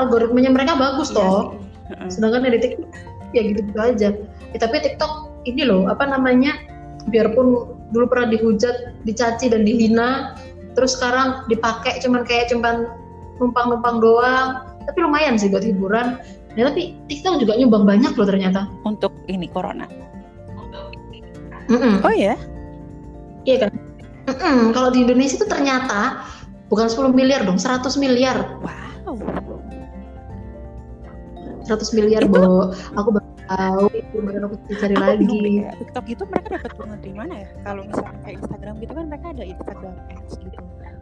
algoritmanya 0.00 0.48
mereka 0.56 0.72
bagus 0.80 1.12
Iya 1.12 1.16
toh. 1.20 1.40
sih. 2.08 2.16
Sedangkan 2.16 2.48
di 2.48 2.60
TikTok 2.64 2.88
ya 3.36 3.40
gitu-gitu 3.44 3.76
aja. 3.78 4.08
Ya, 4.56 4.58
tapi 4.58 4.80
TikTok 4.80 5.44
ini 5.44 5.68
loh 5.68 5.84
apa 5.92 6.08
namanya 6.08 6.56
biarpun 7.10 7.46
dulu 7.94 8.04
pernah 8.10 8.28
dihujat 8.34 9.06
dicaci 9.06 9.46
dan 9.50 9.62
dihina 9.62 10.34
terus 10.74 10.98
sekarang 10.98 11.46
dipakai 11.48 12.02
cuman 12.04 12.26
kayak 12.26 12.52
cuman 12.52 12.90
numpang-numpang 13.40 14.00
doang. 14.00 14.48
Tapi 14.86 14.98
lumayan 15.02 15.34
sih 15.40 15.50
buat 15.50 15.64
hiburan. 15.64 16.20
Ya 16.56 16.72
tapi 16.72 16.96
TikTok 17.10 17.42
juga 17.42 17.56
nyumbang 17.58 17.84
banyak 17.84 18.12
loh 18.16 18.26
ternyata. 18.26 18.68
Untuk 18.84 19.12
ini 19.28 19.48
corona? 19.50 19.84
Mm-mm. 21.66 21.98
oh 22.06 22.14
ya 22.14 22.38
iya 23.42 23.66
kan? 23.66 23.74
Kalau 24.70 24.90
di 24.94 25.02
Indonesia 25.02 25.38
itu 25.38 25.46
ternyata 25.50 26.22
bukan 26.70 26.86
10 26.86 27.10
miliar 27.10 27.42
dong 27.42 27.58
100 27.58 27.90
miliar. 27.98 28.58
Wow. 29.06 29.18
100 31.66 31.96
miliar 31.98 32.22
Itu- 32.22 32.30
Bo. 32.30 32.70
Aku 32.94 33.10
tahu 33.46 33.84
kemarin 34.12 34.42
aku 34.46 34.56
cari 34.74 34.94
aku 34.94 35.02
lagi. 35.02 35.40
ya 35.62 35.70
TikTok 35.78 36.06
itu 36.10 36.22
mereka 36.26 36.48
dapat 36.58 36.70
duit 36.76 36.90
dari 37.02 37.12
mana 37.14 37.34
ya? 37.42 37.48
Kalau 37.62 37.82
misalnya 37.86 38.18
kayak 38.26 38.36
Instagram 38.42 38.74
gitu 38.82 38.92
kan 38.92 39.04
mereka 39.08 39.26
ada 39.32 39.44
Instagram 39.46 39.94
ads 40.10 40.32
gitu. 40.38 40.58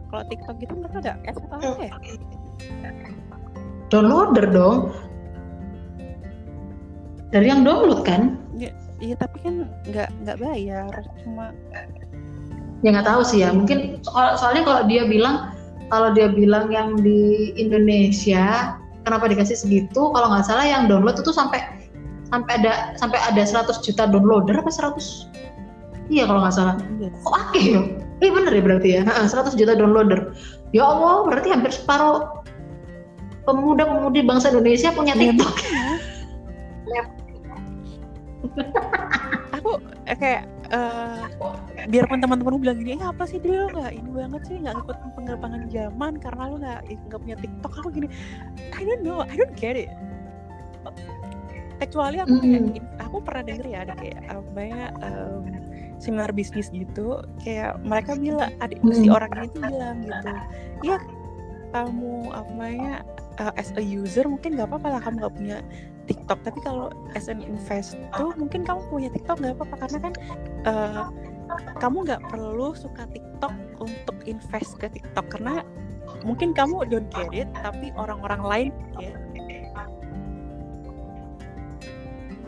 Kalau 0.09 0.23
TikTok 0.29 0.55
gitu 0.61 0.73
mereka 0.77 0.97
ada 1.01 1.13
ads 1.25 1.39
atau 1.41 1.57
apa 1.59 1.83
ya? 1.83 1.93
downloader 3.93 4.45
dong. 4.49 4.77
Dari 7.33 7.47
yang 7.51 7.61
download 7.67 8.05
kan? 8.07 8.39
Iya 9.03 9.15
tapi 9.19 9.43
kan 9.43 9.67
nggak 9.91 10.07
nggak 10.23 10.37
bayar 10.39 10.87
cuma 11.19 11.51
ya 12.79 12.89
nggak 12.95 13.07
tahu 13.07 13.21
sih 13.27 13.43
ya. 13.43 13.51
Mungkin 13.51 13.99
soal- 14.07 14.39
soalnya 14.39 14.63
kalau 14.63 14.81
dia 14.87 15.03
bilang 15.03 15.51
kalau 15.91 16.15
dia 16.15 16.31
bilang 16.31 16.71
yang 16.71 16.95
di 17.03 17.51
Indonesia 17.59 18.75
kenapa 19.03 19.27
dikasih 19.27 19.59
segitu? 19.59 20.09
Kalau 20.15 20.27
nggak 20.31 20.47
salah 20.47 20.63
yang 20.65 20.87
download 20.87 21.19
itu 21.19 21.29
sampai 21.35 21.61
sampai 22.29 22.51
ada 22.61 22.97
sampai 22.97 23.19
ada 23.21 23.41
100 23.45 23.85
juta 23.85 24.03
downloader 24.09 24.57
apa 24.57 24.71
100 24.71 25.29
iya 26.09 26.23
kalau 26.29 26.41
nggak 26.41 26.53
salah. 26.53 26.75
Iya. 27.01 27.09
Kok 27.25 27.35
akeh 27.49 27.65
ya? 27.73 27.81
Eh 28.23 28.29
bener 28.31 28.51
ya 28.53 28.61
berarti 28.61 28.89
ya. 28.99 29.01
Ha, 29.09 29.25
100 29.25 29.57
juta 29.57 29.73
downloader. 29.73 30.33
Ya 30.71 30.85
Allah 30.85 31.25
berarti 31.25 31.49
hampir 31.49 31.71
separuh 31.73 32.45
pemuda-pemudi 33.45 34.25
bangsa 34.25 34.49
Indonesia 34.53 34.89
punya 34.93 35.13
Iya, 35.13 35.33
TikTok. 35.33 35.53
Aku 39.57 39.71
eh, 40.05 40.17
kayak 40.17 40.43
eh, 40.69 41.23
biarpun 41.89 42.21
teman-teman 42.21 42.61
bilang 42.61 42.77
gini, 42.77 42.97
eh 42.97 43.05
apa 43.05 43.25
sih 43.25 43.41
dia 43.41 43.65
lo 43.65 43.73
nggak 43.73 43.93
ini 43.93 44.09
banget 44.13 44.41
sih 44.45 44.55
nggak 44.61 44.75
ikut 44.85 44.97
pengembangan 45.17 45.61
zaman 45.73 46.13
karena 46.21 46.43
lo 46.49 46.55
nggak 46.61 46.79
nggak 47.09 47.19
punya 47.21 47.37
TikTok. 47.41 47.73
Aku 47.81 47.89
gini, 47.89 48.07
I 48.73 48.81
don't 48.85 49.01
know, 49.01 49.25
I 49.25 49.33
don't 49.33 49.53
get 49.57 49.73
it. 49.77 49.89
Kecuali 51.75 52.17
aku 52.23 52.35
kayak 52.39 52.61
Mm. 52.63 53.03
aku 53.03 53.17
pernah 53.19 53.43
denger 53.43 53.65
ya 53.67 53.79
ada 53.83 53.93
kayak 53.99 54.19
apa 54.31 54.59
ya 54.63 54.83
em, 55.03 55.43
seminar 55.99 56.31
bisnis 56.31 56.67
gitu, 56.71 57.19
kayak 57.43 57.79
mereka 57.83 58.15
bilang 58.15 58.51
adik 58.59 58.79
si 58.91 59.07
Mm. 59.07 59.15
orang 59.15 59.31
ini 59.35 59.47
tuh 59.51 59.61
bilang 59.63 59.97
gitu, 60.03 60.31
iya 60.83 60.97
kamu 61.75 62.31
apa 62.31 62.47
namanya 62.55 62.93
uh, 63.43 63.51
as 63.59 63.75
a 63.75 63.83
user 63.83 64.23
mungkin 64.23 64.55
nggak 64.55 64.71
apa-apa 64.71 64.87
lah 64.95 65.01
kamu 65.03 65.15
nggak 65.19 65.35
punya 65.35 65.57
TikTok 66.07 66.39
tapi 66.47 66.59
kalau 66.63 66.87
as 67.19 67.27
an 67.27 67.43
investor 67.43 68.31
mungkin 68.39 68.63
kamu 68.63 68.79
punya 68.87 69.09
TikTok 69.11 69.43
nggak 69.43 69.59
apa-apa 69.59 69.75
karena 69.83 69.97
kan 70.07 70.13
uh, 70.63 71.05
kamu 71.83 72.07
nggak 72.07 72.21
perlu 72.31 72.71
suka 72.71 73.03
TikTok 73.11 73.51
untuk 73.83 74.15
invest 74.23 74.79
ke 74.79 74.87
TikTok 74.87 75.27
karena 75.35 75.67
mungkin 76.23 76.55
kamu 76.55 76.87
don't 76.87 77.11
get 77.11 77.27
it 77.35 77.49
tapi 77.59 77.91
orang-orang 77.99 78.41
lain 78.45 78.69
get 78.95 79.19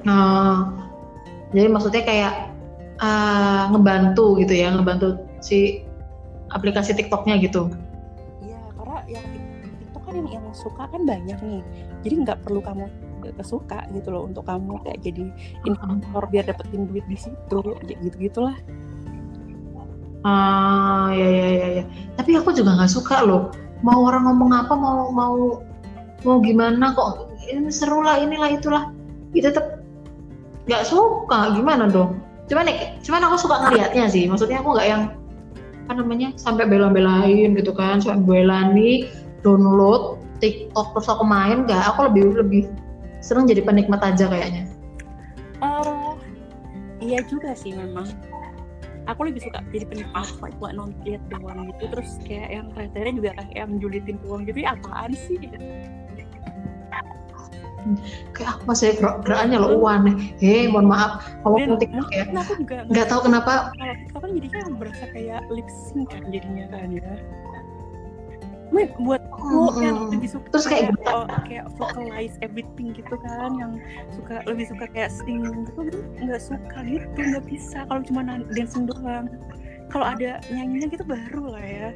Nah, 0.08 0.72
jadi 1.52 1.68
maksudnya 1.68 2.04
kayak 2.08 2.34
eh, 3.04 3.64
ngebantu 3.76 4.40
gitu 4.40 4.54
ya, 4.56 4.72
ngebantu 4.72 5.20
si 5.44 5.84
aplikasi 6.56 6.96
TikToknya 6.96 7.44
gitu. 7.44 7.68
Iya, 8.40 8.62
karena 8.80 8.98
yang 9.12 9.26
Tik- 9.28 9.76
TikTok 9.84 10.02
kan 10.08 10.14
yang, 10.16 10.28
yang 10.32 10.48
suka 10.56 10.84
kan 10.88 11.02
banyak 11.04 11.38
nih. 11.44 11.62
Jadi 12.08 12.14
nggak 12.24 12.40
perlu 12.48 12.64
kamu 12.64 12.88
suka 13.44 13.84
gitu 13.92 14.08
loh 14.16 14.24
untuk 14.24 14.48
kamu 14.48 14.80
kayak 14.88 15.04
jadi 15.04 15.28
investor 15.68 16.24
biar 16.32 16.48
dapetin 16.48 16.88
duit 16.88 17.04
di 17.12 17.20
situ, 17.20 17.60
gitu 17.84 18.16
gitulah. 18.16 18.56
Ah, 20.24 21.12
ya 21.12 21.28
ya 21.28 21.48
ya 21.52 21.68
ya. 21.82 21.84
Tapi 22.16 22.40
aku 22.40 22.56
juga 22.56 22.80
nggak 22.80 22.92
suka 22.92 23.28
loh 23.28 23.52
mau 23.86 24.10
orang 24.10 24.26
ngomong 24.26 24.52
apa 24.54 24.74
mau 24.74 25.14
mau 25.14 25.62
mau 26.26 26.38
gimana 26.42 26.98
kok 26.98 27.30
ini 27.46 27.70
seru 27.70 28.02
lah 28.02 28.18
inilah 28.18 28.58
itulah 28.58 28.84
itu 29.38 29.46
tetap 29.46 29.77
nggak 30.68 30.84
suka 30.84 31.56
gimana 31.56 31.88
dong? 31.88 32.20
Cuman 32.52 32.68
nih 32.68 33.00
cuman 33.04 33.24
aku 33.28 33.36
suka 33.48 33.56
ngelihatnya 33.68 34.06
sih. 34.12 34.28
Maksudnya 34.28 34.60
aku 34.60 34.76
nggak 34.76 34.88
yang 34.88 35.04
apa 35.88 36.04
namanya 36.04 36.36
sampai 36.36 36.68
bela-belain 36.68 37.56
gitu 37.56 37.72
kan. 37.72 38.04
Sampai 38.04 38.44
bela 38.44 38.72
nih 38.76 39.08
download 39.42 40.20
TikTok 40.44 40.94
terus 40.94 41.08
aku 41.10 41.26
main 41.26 41.66
gak 41.66 41.96
aku 41.96 42.12
lebih 42.12 42.38
lebih 42.38 42.64
seneng 43.24 43.50
jadi 43.50 43.66
penikmat 43.66 44.04
aja 44.04 44.30
kayaknya. 44.30 44.70
Oh 45.64 46.20
iya 47.02 47.24
juga 47.26 47.56
sih 47.58 47.74
memang. 47.74 48.06
Aku 49.08 49.24
lebih 49.24 49.40
suka 49.40 49.64
jadi 49.72 49.88
penikmat 49.88 50.28
buat 50.60 50.76
nonton 50.76 51.18
doang 51.32 51.72
gitu. 51.72 51.84
Terus 51.96 52.20
kayak 52.28 52.50
yang 52.52 52.68
kriteria 52.76 53.12
juga 53.16 53.32
kayak 53.40 53.56
yang 53.56 53.72
julitin 53.80 54.20
uang 54.28 54.44
gitu 54.46 54.68
ya 54.68 54.76
apaan 54.76 55.16
sih 55.16 55.40
kayak 58.36 58.60
apa 58.62 58.72
sih 58.76 58.94
gerak 58.98 59.24
gerakannya 59.24 59.58
lo 59.62 59.80
aneh. 59.88 60.16
Hei 60.42 60.68
mohon 60.68 60.90
maaf 60.90 61.24
kamu 61.46 61.76
mau 61.76 61.78
TikTok 61.80 62.10
ya. 62.12 62.26
nggak 62.90 63.08
tahu 63.08 63.20
kenapa. 63.30 63.72
kan 64.18 64.30
jadinya 64.34 64.62
berasa 64.76 65.06
kayak 65.14 65.42
lip 65.54 65.68
sync 65.70 66.10
kan 66.12 66.24
jadinya 66.34 66.66
kan 66.74 66.90
ya? 66.92 67.14
Men, 68.68 68.92
buat 69.00 69.24
aku 69.32 69.80
Hmm, 69.80 69.80
yang 69.80 69.98
lebih 70.12 70.28
suka 70.28 70.48
Terus 70.52 70.68
kayak 70.68 70.92
kayak, 71.00 71.16
oh, 71.16 71.26
kayak 71.48 71.66
vocalize 71.80 72.36
everything 72.44 72.92
gitu 72.92 73.16
kan 73.24 73.56
yang 73.56 73.80
suka 74.12 74.44
lebih 74.44 74.68
suka 74.68 74.92
kayak 74.92 75.08
sing 75.08 75.40
gitu 75.64 75.88
gitu 75.88 76.00
nggak 76.20 76.44
suka 76.44 76.78
gitu 76.84 77.16
nggak 77.16 77.46
bisa 77.48 77.88
kalau 77.88 78.02
cuma 78.04 78.22
dancing 78.52 78.84
doang. 78.84 79.32
Kalau 79.88 80.04
ada 80.04 80.44
nyanyinya 80.52 80.92
gitu 80.92 81.06
baru 81.08 81.44
lah 81.56 81.64
ya. 81.64 81.90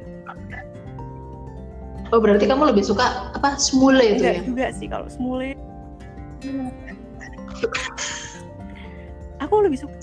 Oh 2.12 2.20
berarti 2.20 2.44
kamu 2.44 2.72
lebih 2.72 2.84
suka 2.84 3.32
apa 3.36 3.56
smule 3.56 4.00
itu 4.00 4.20
enggak 4.20 4.36
ya? 4.36 4.42
juga 4.44 4.66
sih 4.72 4.88
kalau 4.88 5.08
semule 5.08 5.56
aku 9.42 9.54
lebih 9.62 9.78
suka 9.82 9.96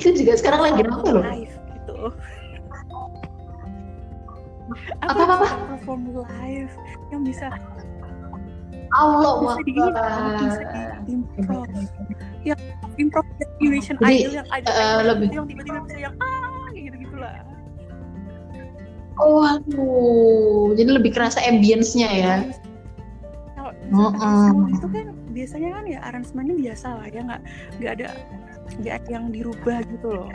itu 0.00 0.08
juga 0.16 0.32
sekarang 0.40 0.60
lagi 0.64 0.80
apa 0.88 1.08
loh. 1.12 1.24
live 1.24 1.52
gitu. 1.52 1.96
Apa, 5.04 5.20
apa, 5.20 5.34
apa? 5.36 5.46
perform 5.76 6.00
live 6.16 6.72
yang 7.12 7.22
bisa 7.28 7.52
Allah 8.96 9.32
bisa 9.40 9.60
di 9.64 9.72
ini 9.76 9.90
bisa 10.40 10.62
di 10.72 11.12
improv. 11.12 11.68
Yang 12.44 12.60
improv 12.96 13.24
Indonesian 13.60 13.96
Jadi, 14.00 14.16
Idol 14.16 14.32
yang 14.40 14.48
ada 14.48 14.68
eh, 14.72 15.00
lebih- 15.04 15.30
yang 15.32 15.46
tiba-tiba 15.48 15.78
bisa 15.84 15.98
yang 16.00 16.14
ah 16.24 16.68
gitu 16.72 16.96
gitulah. 17.04 17.36
Oh 19.20 19.44
aduh. 19.44 20.72
Jadi 20.72 20.88
lebih 20.88 21.12
kerasa 21.12 21.44
ambience-nya 21.44 22.08
ya. 22.08 22.34
Kalau 23.60 23.72
Mm-mm. 23.92 24.72
misalkan 24.72 24.72
itu 24.72 24.88
kan 24.88 25.06
biasanya 25.32 25.68
kan 25.74 25.84
ya 25.88 25.98
aransemennya 26.04 26.56
biasa 26.60 26.86
lah 27.00 27.06
ya 27.08 27.20
nggak 27.24 27.42
nggak 27.80 27.92
ada 28.00 28.08
nggak 28.80 28.94
ada 29.00 29.08
yang 29.10 29.26
dirubah 29.32 29.78
gitu 29.88 30.08
loh 30.12 30.30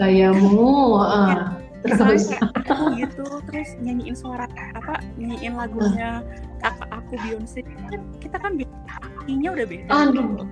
gayamu 0.00 0.96
ah. 0.96 1.52
misalnya 1.84 2.16
terus 2.16 2.24
kayak 2.28 2.44
aku 2.64 2.84
gitu 2.96 3.24
terus 3.48 3.70
nyanyiin 3.80 4.16
suara 4.16 4.44
apa 4.76 5.00
nyanyiin 5.16 5.54
lagunya 5.56 6.24
kakak 6.60 6.88
aku 6.92 7.12
Beyonce 7.24 7.60
kan 7.64 8.00
kita 8.20 8.36
kan 8.36 8.52
nya 9.30 9.50
udah 9.54 9.66
beda 9.68 9.88
Aduh. 9.88 10.44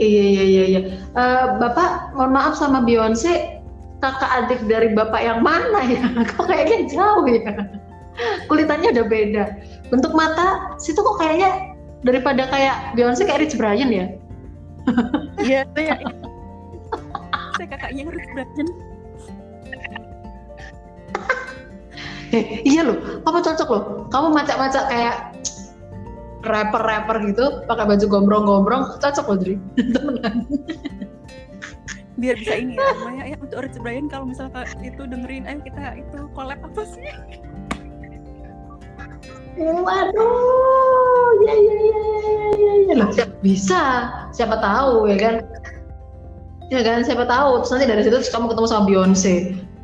Iya 0.00 0.24
iya 0.32 0.44
iya 0.48 0.64
iya. 0.64 0.80
Eh, 1.12 1.46
Bapak 1.60 2.16
mohon 2.16 2.32
maaf 2.32 2.56
sama 2.56 2.80
Beyonce 2.80 3.60
kakak 4.00 4.30
adik 4.32 4.60
dari 4.64 4.96
bapak 4.96 5.20
yang 5.20 5.44
mana 5.44 5.84
ya? 5.84 6.00
Kok 6.32 6.48
kayaknya 6.48 6.88
jauh 6.88 7.28
ya? 7.28 7.52
Kulitannya 8.48 8.96
udah 8.96 9.06
beda. 9.06 9.44
Bentuk 9.90 10.14
mata 10.14 10.78
situ 10.78 10.98
kok 11.02 11.18
kayaknya 11.18 11.74
daripada 12.06 12.48
kayak 12.48 12.96
Beyonce 12.96 13.26
kayak 13.26 13.44
Rich 13.44 13.58
Brian 13.58 13.90
ya? 13.92 14.06
iya 15.44 15.68
saya 15.76 16.00
saya 17.58 17.66
kakaknya 17.68 18.08
harus 18.08 18.24
berantem 18.32 18.68
Eh, 22.30 22.62
iya 22.62 22.86
loh, 22.86 23.26
kamu 23.26 23.42
cocok 23.42 23.68
loh. 23.74 23.82
Kamu 24.06 24.30
macak-macak 24.30 24.86
kayak 24.86 25.16
rapper-rapper 26.46 27.18
gitu, 27.26 27.66
pakai 27.66 27.90
baju 27.90 28.06
gombrong-gombrong, 28.06 29.02
cocok 29.02 29.26
loh, 29.26 29.38
Dri. 29.42 29.54
Temenan. 29.98 30.46
biar 32.20 32.36
bisa 32.36 32.52
ini 32.52 32.76
ya 33.16 33.32
ya 33.32 33.36
untuk 33.40 33.64
Rich 33.64 33.80
Brian 33.80 34.04
kalau 34.12 34.28
misalnya 34.28 34.68
itu 34.84 35.08
dengerin 35.08 35.48
ayo 35.48 35.64
kita 35.64 36.04
itu 36.04 36.28
collab 36.36 36.60
apa 36.60 36.82
sih 36.84 37.08
Waduh, 39.60 41.36
ya 41.44 41.52
ya 41.52 41.76
ya 41.76 42.00
ya 42.16 42.44
ya 42.56 42.74
ya 42.88 42.94
Loh, 42.96 43.10
bisa, 43.44 43.82
siapa 44.32 44.56
tahu 44.56 45.04
ya 45.12 45.16
kan? 45.20 45.34
Ya 46.72 46.80
kan, 46.80 47.04
siapa 47.04 47.28
tahu. 47.28 47.60
Terus 47.60 47.70
nanti 47.76 47.86
dari 47.92 48.02
situ 48.06 48.16
terus 48.16 48.32
kamu 48.32 48.48
ketemu 48.54 48.66
sama 48.70 48.82
Beyonce, 48.88 49.34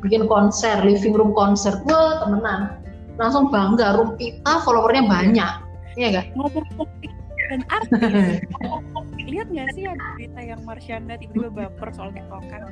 bikin 0.01 0.25
konser, 0.25 0.81
living 0.81 1.13
room 1.13 1.31
konser, 1.37 1.77
wah 1.85 2.25
temenan. 2.25 2.81
Langsung 3.21 3.53
bangga, 3.53 3.97
room 3.97 4.17
kita 4.17 4.65
followernya 4.65 5.03
banyak, 5.05 5.51
iya 5.97 6.07
gak? 6.21 6.25
ngomong 6.33 6.65
politik 6.77 7.11
dan 7.49 7.61
artis. 7.69 8.41
Lihat 9.31 9.47
nggak 9.51 9.67
sih 9.75 9.83
ada 9.83 10.05
berita 10.15 10.39
yang 10.39 10.61
Marsyanda 10.63 11.13
tiba-tiba 11.19 11.49
baper 11.51 11.89
soal 11.91 12.15
tiktokan 12.15 12.71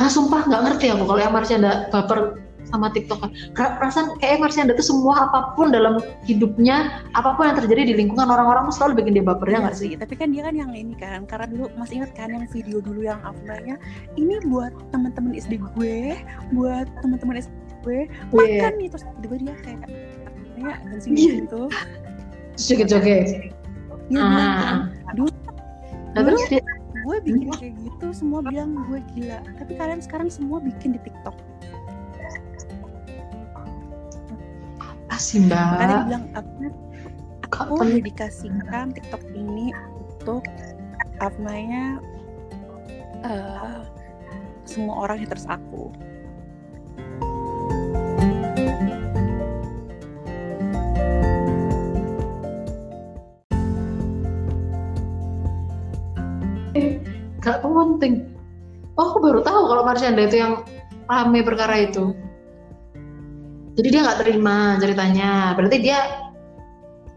Ah 0.00 0.08
sumpah 0.10 0.42
nggak 0.50 0.62
ngerti 0.66 0.86
aku 0.90 1.04
kalau 1.06 1.20
yang 1.22 1.30
Marsyanda 1.30 1.86
baper 1.94 2.49
sama 2.70 2.88
TikTok. 2.90 3.20
Perasaan 3.54 4.16
kayak 4.18 4.40
Marsyanda 4.40 4.72
tuh 4.74 4.86
semua 4.86 5.26
apa 5.28 5.52
pun 5.54 5.70
dalam 5.70 5.98
hidupnya, 6.24 7.02
apa 7.12 7.34
pun 7.34 7.50
yang 7.50 7.58
terjadi 7.58 7.90
di 7.90 7.94
lingkungan 7.98 8.30
orang-orang 8.30 8.66
tuh 8.70 8.74
selalu 8.78 9.02
bikin 9.04 9.12
dia 9.18 9.24
baper 9.26 9.48
ya 9.50 9.58
nggak 9.60 9.76
sih? 9.76 9.92
tapi 9.98 10.14
kan 10.16 10.30
dia 10.32 10.46
kan 10.46 10.54
yang 10.56 10.72
ini 10.72 10.94
kan 10.96 11.26
karena 11.26 11.44
dulu 11.50 11.68
masih 11.76 12.00
ingat 12.00 12.12
kan 12.16 12.30
yang 12.30 12.46
video 12.48 12.78
dulu 12.80 13.04
yang 13.04 13.20
Afnanya 13.20 13.76
ini 14.16 14.38
buat 14.48 14.70
teman-teman 14.94 15.34
SD 15.36 15.60
gue 15.76 16.16
buat 16.54 16.86
teman-teman 17.02 17.42
SD 17.42 17.52
gue 17.84 18.00
Iya. 18.40 18.70
makan 18.70 18.72
nih 18.80 18.88
terus 18.88 19.04
tiba 19.20 19.34
dia 19.36 19.54
kayak 19.60 19.80
kayak 20.56 20.76
dancing 20.88 21.12
Iya. 21.16 21.32
gitu 21.44 21.62
joget-joget. 22.56 23.26
dia 24.08 24.20
bilang 24.24 24.52
kan 24.56 24.78
Ah. 25.08 25.12
dulu 25.14 25.30
Nah, 26.10 26.22
terus 26.26 26.42
dia, 26.50 26.58
gue 27.06 27.16
bikin 27.22 27.48
kayak 27.54 27.74
gitu 27.86 28.06
semua 28.10 28.42
bilang 28.42 28.74
gue 28.90 28.98
gila 29.14 29.38
tapi 29.58 29.72
kalian 29.78 30.02
sekarang 30.02 30.26
semua 30.26 30.58
bikin 30.58 30.98
di 30.98 31.00
TikTok 31.06 31.34
sih 35.30 35.46
karena 35.46 35.86
dia 35.86 35.86
mbak, 35.86 36.06
bilang 36.10 36.24
aku 36.34 36.64
aku 37.54 37.82
dedikasikan 37.86 38.90
TikTok 38.90 39.22
ini 39.30 39.70
untuk 39.94 40.42
Afnanya 41.22 42.02
eh, 43.22 43.78
semua 44.66 45.06
orang 45.06 45.22
haters 45.22 45.46
aku 45.46 45.94
gak 57.40 57.64
penting. 57.64 58.36
Oh, 59.00 59.16
aku 59.16 59.18
baru 59.24 59.40
tahu 59.40 59.62
kalau 59.64 59.82
Marsyanda 59.88 60.28
itu 60.28 60.44
yang 60.44 60.60
rame 61.08 61.40
perkara 61.40 61.88
itu. 61.88 62.12
Jadi 63.80 63.88
dia 63.96 64.00
nggak 64.04 64.20
terima 64.20 64.76
ceritanya. 64.76 65.56
Berarti 65.56 65.76
dia 65.80 65.98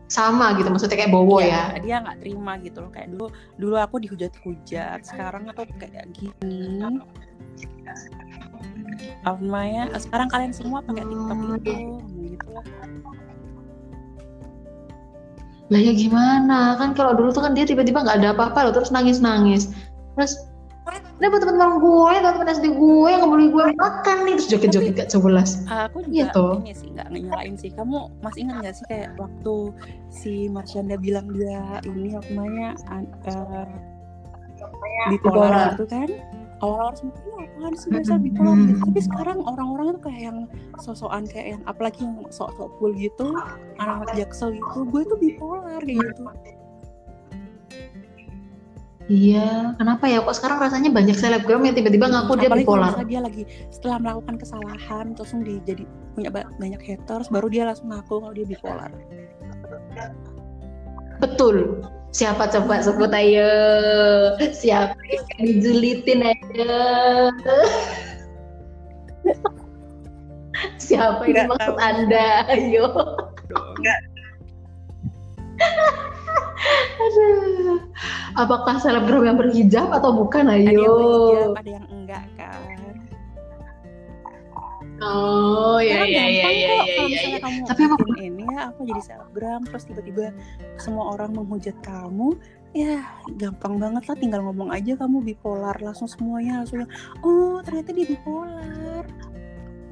sama 0.07 0.55
gitu, 0.55 0.71
maksudnya 0.71 0.95
kayak 0.95 1.11
Bowo 1.11 1.43
ya. 1.43 1.75
Iya, 1.75 1.79
dia 1.83 1.95
nggak 2.07 2.17
terima 2.23 2.55
gitu 2.63 2.77
loh 2.87 2.91
kayak 2.93 3.09
dulu 3.11 3.27
dulu 3.59 3.75
aku 3.81 3.95
dihujat-hujat 3.99 5.03
sekarang 5.03 5.51
aku 5.51 5.67
kayak 5.75 6.07
gini 6.15 6.87
Afmaya 9.25 9.89
sekarang 9.97 10.31
kalian 10.31 10.53
semua 10.55 10.79
pakai 10.85 11.03
TikTok 11.03 11.35
Hmm. 11.35 11.57
itu 11.59 11.73
gitu 12.31 12.47
lah 12.55 12.65
Lah 15.71 15.79
ya 15.81 15.93
gimana? 15.95 16.77
Kan 16.77 16.93
kalau 16.93 17.17
dulu 17.17 17.33
tuh 17.33 17.49
kan 17.49 17.57
dia 17.57 17.65
tiba-tiba 17.65 18.05
nggak 18.05 18.21
ada 18.21 18.29
apa-apa 18.35 18.69
loh, 18.69 18.73
terus 18.77 18.93
nangis-nangis. 18.93 19.73
Terus 20.13 20.37
ini 21.13 21.25
buat 21.25 21.39
teman-teman 21.39 21.79
gue, 21.79 22.11
teman-teman 22.19 22.47
SD 22.51 22.65
gue 22.73 23.07
yang 23.07 23.21
ngebeli 23.23 23.47
gue 23.49 23.63
makan 23.77 24.17
nih, 24.23 24.33
terus 24.35 24.47
joget-joget 24.49 24.93
gak 24.93 25.09
jelas. 25.09 25.49
aku 25.65 26.03
Iya 26.05 26.27
juga 26.27 26.35
toh. 26.35 26.53
ini 26.59 26.73
sih 26.73 26.87
nggak 26.91 27.07
nyalain 27.09 27.55
sih 27.55 27.69
kamu 27.71 27.97
masih 28.19 28.39
ingat 28.43 28.55
nggak 28.59 28.75
sih 28.75 28.85
kayak 28.85 29.09
waktu 29.15 29.55
si 30.09 30.33
Marsyanda 30.47 30.95
bilang 30.95 31.31
dia 31.31 31.79
ini 31.83 32.11
an- 32.87 33.07
eh, 33.23 33.65
bipolar 35.09 35.09
Bipolar. 35.09 35.67
gitu 35.73 35.85
kan 35.87 36.09
awal-awal 36.59 36.95
semua 36.95 37.15
iya 37.19 37.43
apaan 37.49 37.73
sih 37.75 37.87
biasa 37.91 38.13
bipolar 38.17 38.55
gitu 38.57 38.79
tapi 38.81 38.99
sekarang 39.01 39.37
orang-orang 39.43 39.85
itu 39.89 40.01
kayak 40.01 40.21
yang 40.23 40.39
sosokan 40.77 41.23
kayak 41.25 41.47
yang 41.55 41.61
apalagi 41.65 41.99
yang 42.01 42.15
sok-sok 42.29 42.69
cool 42.77 42.91
gitu 42.93 43.35
anak-anak 43.77 44.15
jaksel 44.15 44.51
gitu 44.51 44.79
gue 44.85 45.01
tuh 45.05 45.17
bipolar 45.17 45.79
kayak 45.79 45.99
gitu 46.01 46.23
Iya, 49.13 49.77
kenapa 49.77 50.09
ya? 50.09 50.25
Kok 50.25 50.33
sekarang 50.33 50.57
rasanya 50.57 50.89
banyak 50.89 51.13
selebgram 51.13 51.61
yang 51.61 51.77
tiba-tiba 51.77 52.09
ngaku 52.09 52.33
dia 52.33 52.49
Apalagi 52.49 52.65
bipolar. 52.65 52.93
dia 53.05 53.21
lagi 53.21 53.43
setelah 53.69 54.01
melakukan 54.01 54.41
kesalahan 54.41 55.13
terus 55.13 55.29
langsung 55.29 55.45
dia 55.45 55.61
jadi 55.61 55.83
punya 56.17 56.29
ba- 56.33 56.49
banyak 56.57 56.81
haters 56.81 57.29
baru 57.29 57.45
dia 57.45 57.69
langsung 57.69 57.93
ngaku 57.93 58.25
kalau 58.25 58.33
dia 58.33 58.47
bipolar. 58.49 58.89
Betul. 61.21 61.85
Siapa 62.09 62.49
coba 62.49 62.81
sebut 62.81 63.13
ayo? 63.13 63.53
Siapa 64.53 64.97
yang 64.97 65.25
dijulitin 65.37 66.25
ayo? 66.25 66.77
Siapa 70.81 71.21
Nggak 71.21 71.49
maksud 71.53 71.73
tahu. 71.73 71.81
Anda? 71.81 72.27
Ayo. 72.49 72.85
Enggak. 73.77 73.99
Aduh. 77.03 77.79
Apakah 78.37 78.77
selebgram 78.81 79.25
yang 79.25 79.37
berhijab 79.37 79.89
atau 79.89 80.13
bukan? 80.13 80.49
Ada 80.49 80.61
yang 80.61 80.77
Ayo. 80.77 80.93
berhijab, 80.95 81.49
ada 81.57 81.71
yang 81.71 81.87
enggak 81.89 82.23
kan. 82.37 82.61
Oh, 85.03 85.83
ya 85.83 86.05
Karena 86.07 86.23
ya 86.31 86.47
ya 86.47 86.67
gampang 86.79 87.09
ya 87.11 87.39
kamu 87.43 87.59
Tapi 87.67 87.81
apa 87.83 87.95
bikin 88.07 88.23
ini 88.23 88.43
ya 88.47 88.61
apa 88.71 88.79
jadi 88.87 89.01
selebgram 89.03 89.61
terus 89.67 89.83
tiba-tiba 89.89 90.25
semua 90.79 91.17
orang 91.17 91.35
menghujat 91.35 91.75
kamu 91.83 92.39
ya 92.73 93.03
gampang 93.37 93.77
banget 93.77 94.03
lah 94.09 94.17
tinggal 94.17 94.41
ngomong 94.47 94.71
aja 94.73 94.97
kamu 94.97 95.21
bipolar 95.21 95.77
langsung 95.83 96.09
semuanya 96.09 96.63
langsung 96.63 96.87
oh 97.21 97.61
ternyata 97.61 97.93
dia 97.93 98.05
bipolar 98.09 99.05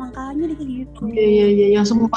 makanya 0.02 0.50
dia 0.50 0.58
kayak 0.58 0.72
gitu 0.86 1.02
Iya 1.14 1.26
iya 1.28 1.48
iya 1.52 1.68
yang 1.78 1.86
semua 1.86 2.10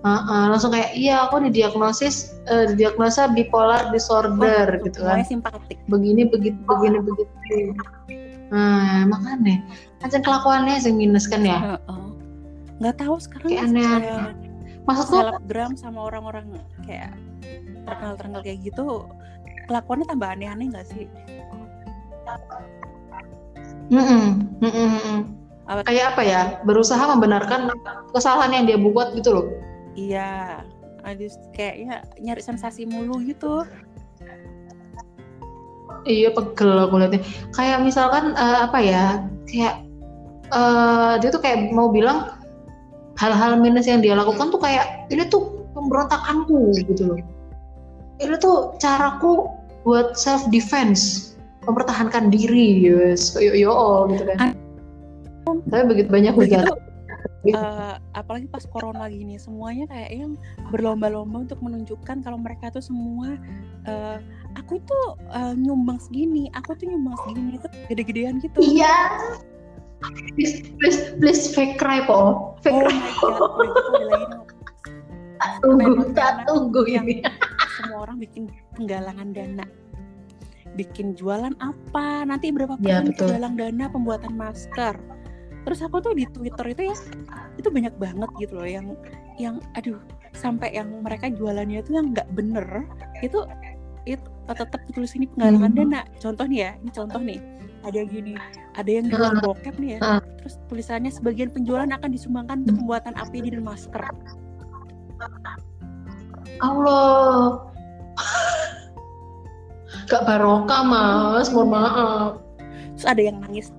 Ah, 0.00 0.24
ah, 0.24 0.44
langsung 0.48 0.72
kayak 0.72 0.96
iya 0.96 1.28
aku 1.28 1.44
didiagnosis 1.44 2.32
eh, 2.48 2.72
didiagnosa 2.72 3.28
bipolar 3.36 3.92
disorder 3.92 4.80
Oh, 4.80 4.84
gitu 4.88 5.04
kan. 5.04 5.20
simpatik. 5.22 5.76
Begini 5.92 6.24
begitu 6.24 6.56
begini 6.64 6.98
begitu 7.04 7.76
nah 8.50 9.06
makanya 9.06 9.62
macam 10.02 10.20
kelakuannya 10.26 10.82
yang 10.82 10.96
minus 10.98 11.30
kan 11.30 11.46
ya? 11.46 11.78
Nggak 12.82 12.96
tahu 12.98 13.14
sekarang 13.22 13.46
Kayak 13.46 13.62
aneh-aneh. 13.70 14.10
eh, 14.10 14.32
maksudku 14.82 15.22
selebgram 15.22 15.72
sama 15.78 16.02
orang-orang 16.02 16.58
kayak 16.82 17.14
terkenal-terkenal 17.86 18.40
kayak 18.42 18.58
gitu 18.64 19.06
kelakuannya 19.70 20.06
tambah 20.08 20.34
aneh-aneh 20.34 20.66
nggak 20.66 20.86
sih? 20.88 21.06
Mm-mm, 23.90 24.24
mm-mm, 24.58 24.88
mm-mm. 24.98 25.18
Apa- 25.70 25.86
kayak 25.86 26.16
apa 26.16 26.22
ya? 26.24 26.42
Berusaha 26.66 27.04
membenarkan 27.06 27.70
kesalahan 28.10 28.50
yang 28.50 28.64
dia 28.66 28.78
buat 28.80 29.14
gitu 29.14 29.30
loh 29.30 29.46
iya. 30.08 30.30
Aduh, 31.04 31.32
kayaknya 31.56 32.04
nyari 32.20 32.42
sensasi 32.44 32.84
mulu 32.84 33.20
gitu. 33.24 33.64
Iya 36.04 36.32
pegel 36.32 36.76
aku 36.80 36.96
liatnya. 36.96 37.20
Kayak 37.52 37.84
misalkan 37.84 38.32
eh, 38.36 38.58
apa 38.64 38.78
ya 38.80 39.04
kayak 39.48 39.74
eh, 40.52 41.12
dia 41.20 41.28
tuh 41.32 41.40
kayak 41.40 41.72
mau 41.72 41.92
bilang 41.92 42.36
hal-hal 43.20 43.60
minus 43.60 43.84
yang 43.84 44.00
dia 44.00 44.16
lakukan 44.16 44.48
tuh 44.48 44.60
kayak 44.60 45.08
ini 45.12 45.28
tuh 45.28 45.68
pemberontakanku 45.76 46.72
gitu 46.84 47.16
loh. 47.16 47.20
Ini 48.20 48.36
tuh 48.40 48.76
caraku 48.80 49.48
buat 49.84 50.16
self 50.16 50.44
defense 50.52 51.32
mempertahankan 51.64 52.32
diri 52.32 52.80
yes 52.80 53.36
yo 53.36 53.52
yo 53.56 53.72
gitu 54.12 54.24
kan. 54.36 54.56
Tapi 55.68 55.82
begitu 55.88 56.08
banyak 56.12 56.36
hujatan 56.36 56.89
eh, 57.48 57.94
apalagi 58.12 58.46
pas 58.52 58.64
corona 58.68 59.08
gini 59.08 59.40
semuanya 59.40 59.88
kayak 59.88 60.10
yang 60.12 60.32
berlomba-lomba 60.68 61.48
untuk 61.48 61.60
menunjukkan 61.64 62.20
kalau 62.20 62.36
mereka 62.36 62.68
tuh 62.68 62.84
semua 62.84 63.40
eh, 63.88 64.18
aku 64.60 64.76
tuh 64.84 65.16
eh, 65.32 65.54
nyumbang 65.56 65.96
segini 65.96 66.52
aku 66.52 66.76
tuh 66.76 66.84
nyumbang 66.92 67.16
segini 67.24 67.56
itu 67.56 67.68
gede-gedean 67.88 68.34
gitu. 68.44 68.58
Iya. 68.60 68.96
Please 70.36 70.64
please 70.80 71.00
please 71.20 71.44
fake 71.52 71.76
cry 71.76 72.00
po. 72.08 72.52
Fake 72.64 72.72
oh 72.72 72.84
cry. 72.88 72.96
my 72.96 74.20
god 74.24 74.48
tunggu 75.60 76.04
tak 76.16 76.44
tunggu 76.48 76.84
yang 76.88 77.04
ini. 77.08 77.24
semua 77.80 78.04
orang 78.08 78.16
bikin 78.20 78.48
penggalangan 78.76 79.32
dana. 79.32 79.64
Bikin 80.76 81.16
jualan 81.16 81.52
apa? 81.60 82.24
Nanti 82.24 82.52
berapa 82.52 82.76
Ya, 82.80 83.00
persen 83.00 83.12
betul. 83.12 83.28
galang 83.32 83.54
dana 83.56 83.84
pembuatan 83.92 84.32
masker 84.36 84.96
terus 85.64 85.80
aku 85.84 86.00
tuh 86.00 86.16
di 86.16 86.24
Twitter 86.30 86.72
itu 86.72 86.82
ya 86.88 86.96
itu 87.60 87.68
banyak 87.68 87.94
banget 88.00 88.30
gitu 88.40 88.56
loh 88.56 88.68
yang 88.68 88.86
yang 89.36 89.56
aduh 89.76 90.00
sampai 90.32 90.72
yang 90.72 90.88
mereka 91.04 91.28
jualannya 91.28 91.84
itu 91.84 91.92
yang 91.96 92.12
nggak 92.16 92.28
bener 92.32 92.88
itu 93.20 93.44
itu 94.08 94.24
tetap 94.48 94.80
ditulis 94.88 95.12
ini 95.14 95.28
penggalangan 95.30 95.70
Hmm. 95.70 95.78
dana. 95.78 96.00
Contoh 96.18 96.44
nih 96.48 96.58
ya 96.64 96.70
ini 96.80 96.90
contoh 96.90 97.20
nih. 97.20 97.38
Ada 97.80 97.96
yang 98.04 98.08
gini 98.12 98.34
ada 98.76 98.90
yang 98.90 99.06
jual 99.08 99.32
bokep 99.40 99.74
nih 99.80 99.90
ya. 99.96 99.98
Ah. 100.00 100.20
terus 100.40 100.56
tulisannya 100.68 101.12
sebagian 101.12 101.48
penjualan 101.52 101.88
akan 101.88 102.10
disumbangkan 102.12 102.64
untuk 102.64 102.80
pembuatan 102.80 103.14
APD 103.16 103.52
dan 103.56 103.64
masker 103.64 104.02
Allah. 106.60 107.64
Gak 110.08 110.22
barokah 110.28 110.82
mas. 110.84 111.48
Mohon 111.52 111.68
maaf. 111.72 112.30
Terus 112.96 113.06
ada 113.08 113.22
yang 113.22 113.36
nangis 113.40 113.72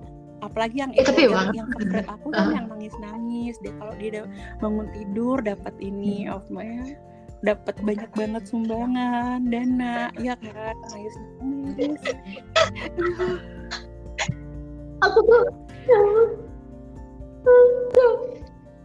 apalagi 0.52 0.84
yang 0.84 0.92
Eh, 0.92 1.00
tapi 1.00 1.32
yang, 1.32 1.48
yang 1.56 1.68
favorite 1.72 2.08
aku 2.12 2.28
kan 2.28 2.44
Ah. 2.44 2.52
yang 2.52 2.66
nangis 2.68 2.92
nangis 3.00 3.56
deh 3.64 3.72
kalau 3.80 3.96
dia 3.96 4.28
bangun 4.60 4.84
tidur 4.92 5.40
dapat 5.40 5.72
ini 5.80 6.28
of 6.28 6.44
my 6.52 6.92
dapat 7.40 7.74
banyak 7.80 8.06
banget 8.12 8.44
sumbangan 8.44 9.40
dana 9.48 10.12
ya 10.20 10.36
kan? 10.36 10.76
Nangis 10.92 11.14
nangis 11.40 12.02
aku 15.02 15.18
tuh 15.24 15.42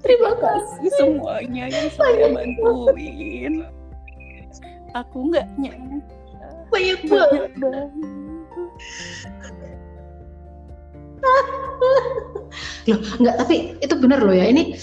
terima 0.02 0.32
kasih 0.40 0.90
semuanya 0.98 1.68
yang 1.70 1.90
saya 1.94 2.32
bantuin. 2.32 3.68
Aku 4.96 5.30
nggak 5.30 5.46
nyangka 5.60 6.16
banyak 6.68 7.00
banget 7.08 7.52
loh 12.94 13.02
nggak 13.20 13.36
tapi 13.42 13.76
itu 13.84 13.96
bener 14.00 14.20
loh 14.24 14.36
ya. 14.36 14.48
Ini 14.48 14.76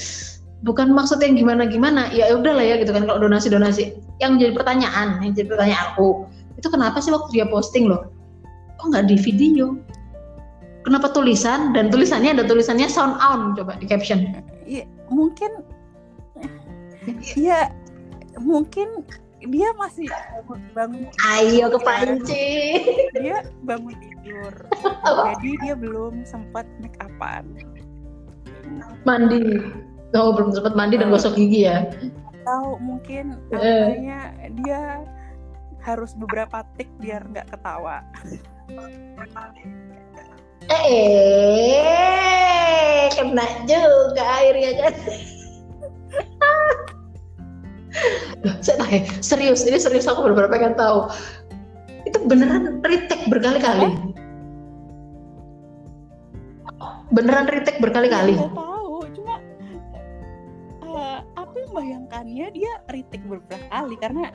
bukan 0.65 0.91
maksud 0.97 1.21
yang 1.21 1.37
gimana 1.37 1.69
gimana 1.69 2.09
ya 2.11 2.33
udah 2.33 2.57
lah 2.57 2.65
ya 2.65 2.81
gitu 2.81 2.91
kan 2.97 3.05
kalau 3.05 3.21
donasi 3.21 3.53
donasi 3.53 3.93
yang 4.25 4.41
jadi 4.41 4.57
pertanyaan 4.57 5.21
yang 5.21 5.37
jadi 5.37 5.53
pertanyaan 5.53 5.93
aku 5.93 6.25
itu 6.57 6.73
kenapa 6.73 7.05
sih 7.05 7.13
waktu 7.13 7.37
dia 7.37 7.45
posting 7.45 7.85
loh 7.85 8.09
kok 8.81 8.93
nggak 8.93 9.07
di 9.09 9.17
video? 9.21 9.81
Kenapa 10.85 11.09
tulisan 11.09 11.73
dan 11.73 11.89
tulisannya 11.89 12.37
ada 12.37 12.45
tulisannya 12.45 12.93
sound 12.93 13.17
on 13.17 13.57
coba 13.57 13.81
di 13.81 13.89
caption. 13.89 14.37
Ya 14.69 14.85
mungkin 15.09 15.65
ya 17.41 17.73
mungkin 18.37 19.05
dia 19.49 19.73
masih 19.81 20.09
bangun 20.77 21.09
ayo 21.41 21.73
kepancing. 21.73 22.85
Dia 23.17 23.49
bangun 23.65 23.97
tidur. 23.97 24.53
Jadi 25.33 25.51
dia 25.65 25.75
belum 25.77 26.29
sempat 26.29 26.69
make 26.85 27.01
upan 27.01 27.49
mandi. 29.05 29.61
Oh 30.15 30.31
belum 30.31 30.55
sempat 30.55 30.79
mandi 30.79 30.95
dan 30.99 31.11
Oh. 31.11 31.19
gosok 31.19 31.35
gigi 31.35 31.67
ya? 31.67 31.91
Atau 32.45 32.79
mungkin 32.79 33.35
Eh. 33.51 33.59
awalnya 33.99 34.21
dia 34.63 34.83
harus 35.85 36.15
beberapa 36.17 36.63
tik 36.79 36.89
biar 37.03 37.27
nggak 37.29 37.51
ketawa. 37.51 38.01
Eh 40.71 43.11
kena 43.13 43.45
juga 43.69 44.25
airnya 44.41 44.73
kan? 44.81 44.95
Saya 48.65 48.77
tanya, 48.81 49.01
serius 49.23 49.63
ini 49.69 49.79
serius 49.79 50.09
aku 50.09 50.25
benar-benar 50.25 50.51
pengen 50.51 50.75
tahu. 50.75 51.07
Itu 52.05 52.21
beneran 52.27 52.81
retake 52.85 53.29
berkali-kali 53.29 53.93
beneran 57.15 57.47
retake 57.47 57.79
berkali-kali? 57.79 58.35
Nggak 58.35 58.53
tahu. 58.59 58.95
Cuma 59.15 59.35
eh, 60.83 61.21
aku 61.39 61.55
membayangkannya 61.71 62.47
dia 62.51 62.73
retake 62.91 63.25
beberapa 63.25 63.63
kali 63.71 63.95
karena 64.03 64.35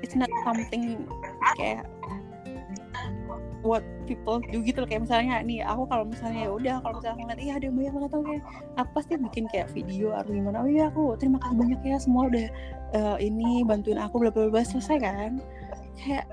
it's 0.00 0.14
not 0.14 0.30
something 0.46 1.04
kayak 1.58 1.84
what 3.62 3.82
people 4.10 4.42
do 4.50 4.58
gitu 4.62 4.82
loh. 4.82 4.88
kayak 4.90 5.06
misalnya 5.06 5.38
nih 5.46 5.62
aku 5.62 5.86
kalau 5.86 6.04
misalnya 6.06 6.46
ya 6.46 6.50
udah 6.50 6.74
kalau 6.82 6.98
misalnya 6.98 7.14
aku 7.14 7.22
ngeliat 7.22 7.40
iya 7.40 7.52
ada 7.54 7.64
yang 7.70 7.76
banyak 7.78 7.92
banget 7.94 8.10
tuh 8.10 8.22
kayak 8.26 8.42
aku 8.74 8.90
pasti 8.98 9.12
bikin 9.18 9.44
kayak 9.50 9.68
video 9.70 10.08
atau 10.18 10.30
gimana? 10.34 10.56
Oh 10.66 10.70
iya 10.70 10.84
aku 10.90 11.02
terima 11.18 11.38
kasih 11.38 11.56
banyak 11.56 11.80
ya 11.86 11.96
semua 12.02 12.22
udah 12.26 12.46
eh, 12.98 13.16
ini 13.22 13.62
bantuin 13.62 13.98
aku 14.02 14.14
bla 14.18 14.30
bla 14.34 14.62
selesai 14.66 14.98
kan 14.98 15.38
kayak 15.98 16.26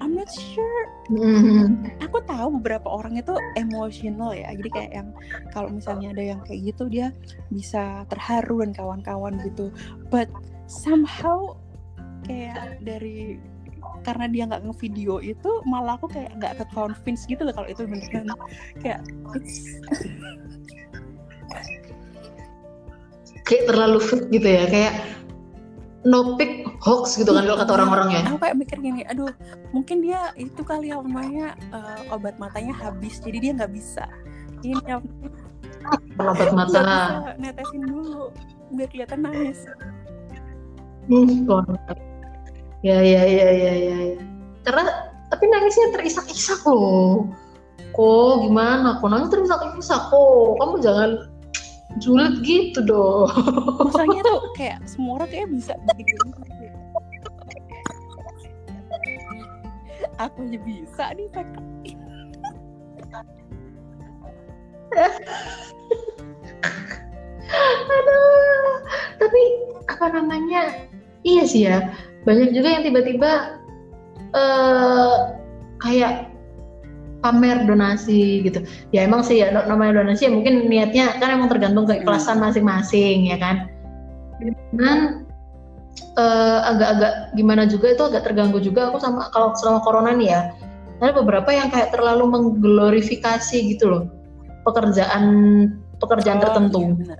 I'm 0.00 0.12
not 0.12 0.28
sure. 0.28 0.84
Hmm. 1.08 1.88
aku 2.04 2.20
tahu 2.28 2.60
beberapa 2.60 2.88
orang 2.88 3.16
itu 3.16 3.32
emosional 3.56 4.36
ya. 4.36 4.52
Jadi 4.52 4.68
kayak 4.68 4.92
yang 4.92 5.08
kalau 5.54 5.72
misalnya 5.72 6.12
ada 6.12 6.24
yang 6.36 6.40
kayak 6.44 6.74
gitu 6.74 6.90
dia 6.92 7.14
bisa 7.48 8.04
terharu 8.12 8.60
dan 8.66 8.76
kawan-kawan 8.76 9.40
gitu. 9.42 9.72
But 10.12 10.28
somehow 10.68 11.56
kayak 12.28 12.84
dari 12.84 13.40
karena 14.04 14.28
dia 14.28 14.44
nggak 14.44 14.68
ngevideo 14.68 15.18
itu 15.24 15.50
malah 15.64 15.96
aku 15.96 16.12
kayak 16.12 16.36
nggak 16.36 16.60
ke 16.60 16.64
convince 16.76 17.24
gitu 17.24 17.42
loh 17.48 17.54
kalau 17.56 17.68
itu 17.68 17.82
beneran 17.88 18.28
kayak 18.78 19.00
it's 19.34 19.74
kayak 23.48 23.64
terlalu 23.64 23.98
fit 23.98 24.28
gitu 24.28 24.44
ya. 24.44 24.64
Kayak 24.68 24.94
no 26.08 26.40
pick 26.40 26.64
hoax 26.80 27.20
gitu 27.20 27.30
kan 27.36 27.44
kalau 27.44 27.60
kata 27.60 27.72
orang-orang 27.76 28.08
ya. 28.16 28.20
aku 28.24 28.40
kayak 28.40 28.56
mikir 28.56 28.78
gini 28.80 29.04
aduh 29.04 29.28
mungkin 29.76 30.00
dia 30.00 30.32
itu 30.40 30.64
kali 30.64 30.88
ya 30.88 30.98
namanya 31.04 31.52
uh, 31.70 32.14
obat 32.16 32.40
matanya 32.40 32.72
habis 32.72 33.20
jadi 33.20 33.38
dia 33.38 33.52
nggak 33.54 33.72
bisa. 33.76 34.08
Ini 34.64 34.74
yang 34.88 35.04
obat 36.16 36.50
mata. 36.56 37.36
netesin 37.36 37.84
dulu 37.84 38.32
biar 38.72 38.88
kelihatan 38.88 39.20
nangis. 39.22 39.60
Hmm, 41.08 41.48
ya 42.84 42.98
ya 43.00 43.22
ya 43.24 43.48
ya 43.52 43.72
ya. 43.76 43.98
Karena 44.64 44.84
tapi 45.28 45.44
nangisnya 45.48 45.92
terisak-isak 45.96 46.64
loh. 46.68 47.28
Kok 47.96 48.48
gimana? 48.48 49.00
Kok 49.00 49.08
nangis 49.08 49.30
terisak-isak? 49.32 50.02
Kok? 50.12 50.60
Kamu 50.60 50.74
jangan 50.84 51.10
julid 51.98 52.40
gitu 52.46 52.80
dong. 52.82 53.30
Masalahnya 53.82 54.22
tuh 54.24 54.40
kayak 54.58 54.78
semua 54.86 55.22
orang 55.22 55.30
kayak 55.30 55.48
bisa 55.52 55.74
aku 60.18 60.50
aja 60.50 60.58
bisa 60.66 61.04
nih 61.14 61.28
pakai 61.30 61.94
aduh 67.88 68.74
tapi 69.18 69.40
apa 69.88 70.06
namanya? 70.10 70.62
Iya 71.22 71.42
sih 71.46 71.62
ya 71.66 71.92
banyak 72.26 72.50
juga 72.54 72.68
yang 72.78 72.82
tiba-tiba 72.86 73.62
uh, 74.34 75.38
kayak 75.80 76.27
pamer 77.28 77.68
donasi 77.68 78.40
gitu. 78.40 78.64
Ya 78.96 79.04
emang 79.04 79.20
sih 79.20 79.44
ya 79.44 79.52
namanya 79.52 80.00
donasi 80.00 80.26
ya 80.26 80.32
mungkin 80.32 80.64
niatnya 80.72 81.20
kan 81.20 81.36
emang 81.36 81.52
tergantung 81.52 81.84
keikhlasan 81.84 82.40
masing-masing 82.40 83.28
ya 83.28 83.36
kan. 83.36 83.68
Dan 84.72 85.28
uh, 86.16 86.58
agak-agak 86.72 87.36
gimana 87.36 87.68
juga 87.68 87.92
itu 87.92 88.02
agak 88.08 88.24
terganggu 88.24 88.58
juga 88.64 88.88
aku 88.88 88.98
sama 88.98 89.28
kalau 89.30 89.52
selama 89.60 89.84
corona 89.84 90.16
nih 90.16 90.32
ya. 90.32 90.40
Ada 90.98 91.14
beberapa 91.14 91.50
yang 91.54 91.70
kayak 91.70 91.94
terlalu 91.94 92.26
mengglorifikasi 92.26 93.58
gitu 93.76 93.86
loh 93.86 94.02
pekerjaan 94.66 95.24
pekerjaan 96.02 96.38
oh, 96.40 96.44
tertentu. 96.44 96.80
iya 96.98 97.16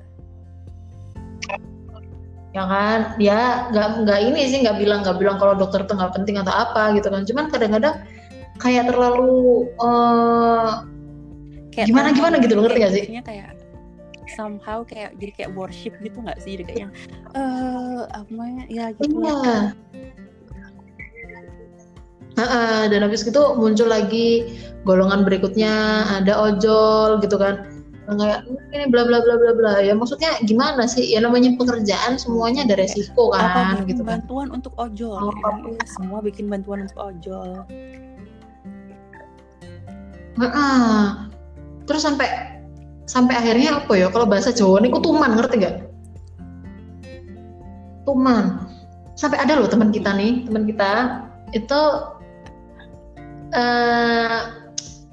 ya 2.57 2.65
kan 2.65 3.01
ya 3.21 3.41
nggak 3.71 3.89
nggak 4.03 4.21
ini 4.25 4.41
sih 4.51 4.59
nggak 4.65 4.83
bilang 4.83 5.05
nggak 5.07 5.21
bilang 5.21 5.37
kalau 5.39 5.55
dokter 5.55 5.85
itu 5.85 5.95
nggak 5.95 6.13
penting 6.17 6.37
atau 6.41 6.51
apa 6.51 6.97
gitu 6.97 7.09
kan. 7.13 7.23
Cuman 7.23 7.45
kadang-kadang 7.53 8.03
kayak 8.59 8.91
terlalu 8.91 9.67
uh, 9.79 10.83
kayak 11.73 11.89
gimana 11.91 12.09
gimana 12.11 12.37
gitu 12.43 12.53
loh 12.59 12.63
ngerti 12.67 12.79
gak 12.83 12.95
sih? 12.95 13.05
kayak 13.23 13.59
somehow 14.39 14.85
kayak 14.85 15.17
jadi 15.19 15.33
kayak 15.35 15.51
worship 15.57 15.95
gitu 16.05 16.19
nggak 16.21 16.39
sih? 16.43 16.59
Jadi 16.59 16.65
kayak 16.69 16.81
yang 16.87 16.93
eh 17.35 18.03
apa 18.13 18.43
ya? 18.71 18.85
Gitu 18.95 19.19
iya. 19.19 19.75
Uh, 22.39 22.87
dan 22.87 23.03
habis 23.03 23.27
itu 23.27 23.43
muncul 23.59 23.91
lagi 23.91 24.47
golongan 24.87 25.27
berikutnya 25.27 26.07
ada 26.23 26.39
ojol 26.39 27.19
gitu 27.19 27.35
kan. 27.35 27.67
Kayak 28.09 28.47
ini 28.73 28.89
bla 28.89 29.05
bla 29.05 29.21
bla 29.21 29.35
bla 29.37 29.53
bla. 29.59 29.75
Ya 29.83 29.93
maksudnya 29.93 30.39
gimana 30.47 30.87
sih? 30.87 31.03
Ya 31.03 31.19
namanya 31.19 31.59
pekerjaan 31.59 32.15
semuanya 32.15 32.63
ada 32.65 32.79
resiko 32.79 33.35
kan 33.35 33.75
apa 33.75 33.91
gitu 33.91 34.07
kan. 34.07 34.23
bantuan 34.23 34.49
untuk 34.55 34.73
ojol 34.79 35.29
oh, 35.29 35.35
ya, 35.35 35.83
semua 35.85 36.23
bikin 36.23 36.47
bantuan 36.47 36.87
untuk 36.87 36.97
ojol 37.03 37.67
Nah, 40.39 41.27
terus 41.91 42.07
sampai 42.07 42.31
sampai 43.11 43.35
akhirnya 43.35 43.83
apa 43.83 43.93
ya? 43.99 44.07
Kalau 44.15 44.31
bahasa 44.31 44.55
Jawa 44.55 44.79
nih 44.79 44.95
tuman 45.03 45.35
ngerti 45.35 45.67
gak? 45.67 45.77
Tuman. 48.07 48.71
Sampai 49.19 49.43
ada 49.43 49.59
loh 49.59 49.67
teman 49.67 49.91
kita 49.91 50.15
nih, 50.15 50.47
teman 50.47 50.63
kita 50.71 51.27
itu 51.51 51.81
uh, 53.51 54.39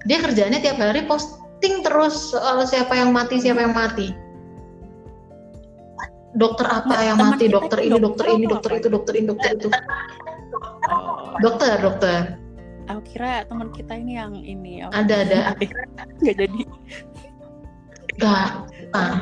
dia 0.05 0.17
kerjanya 0.21 0.61
tiap 0.61 0.77
hari 0.77 1.09
posting 1.09 1.81
terus 1.81 2.13
soal 2.29 2.61
siapa 2.69 2.93
yang 2.93 3.09
mati, 3.09 3.41
siapa 3.41 3.65
yang 3.65 3.73
mati. 3.73 4.13
Dokter 6.35 6.67
apa 6.67 6.91
nah, 6.91 7.01
yang 7.01 7.17
mati, 7.17 7.49
dokter 7.49 7.79
ini, 7.81 7.97
dokter 7.97 8.27
ini, 8.29 8.45
dokter 8.45 8.71
itu, 8.77 8.88
dokter 8.91 9.13
ini, 9.17 9.25
dokter 9.31 9.49
itu. 9.57 9.69
Dokter, 11.41 11.75
dokter 11.81 12.44
aku 12.89 13.02
kira 13.15 13.45
teman 13.48 13.69
kita 13.74 13.93
ini 13.98 14.17
yang 14.17 14.34
ini 14.38 14.86
ada 14.93 15.26
ada. 15.26 15.39
Nggak 16.21 16.36
jadi. 16.45 16.62
Nggak 18.21 18.48
ah, 18.95 19.15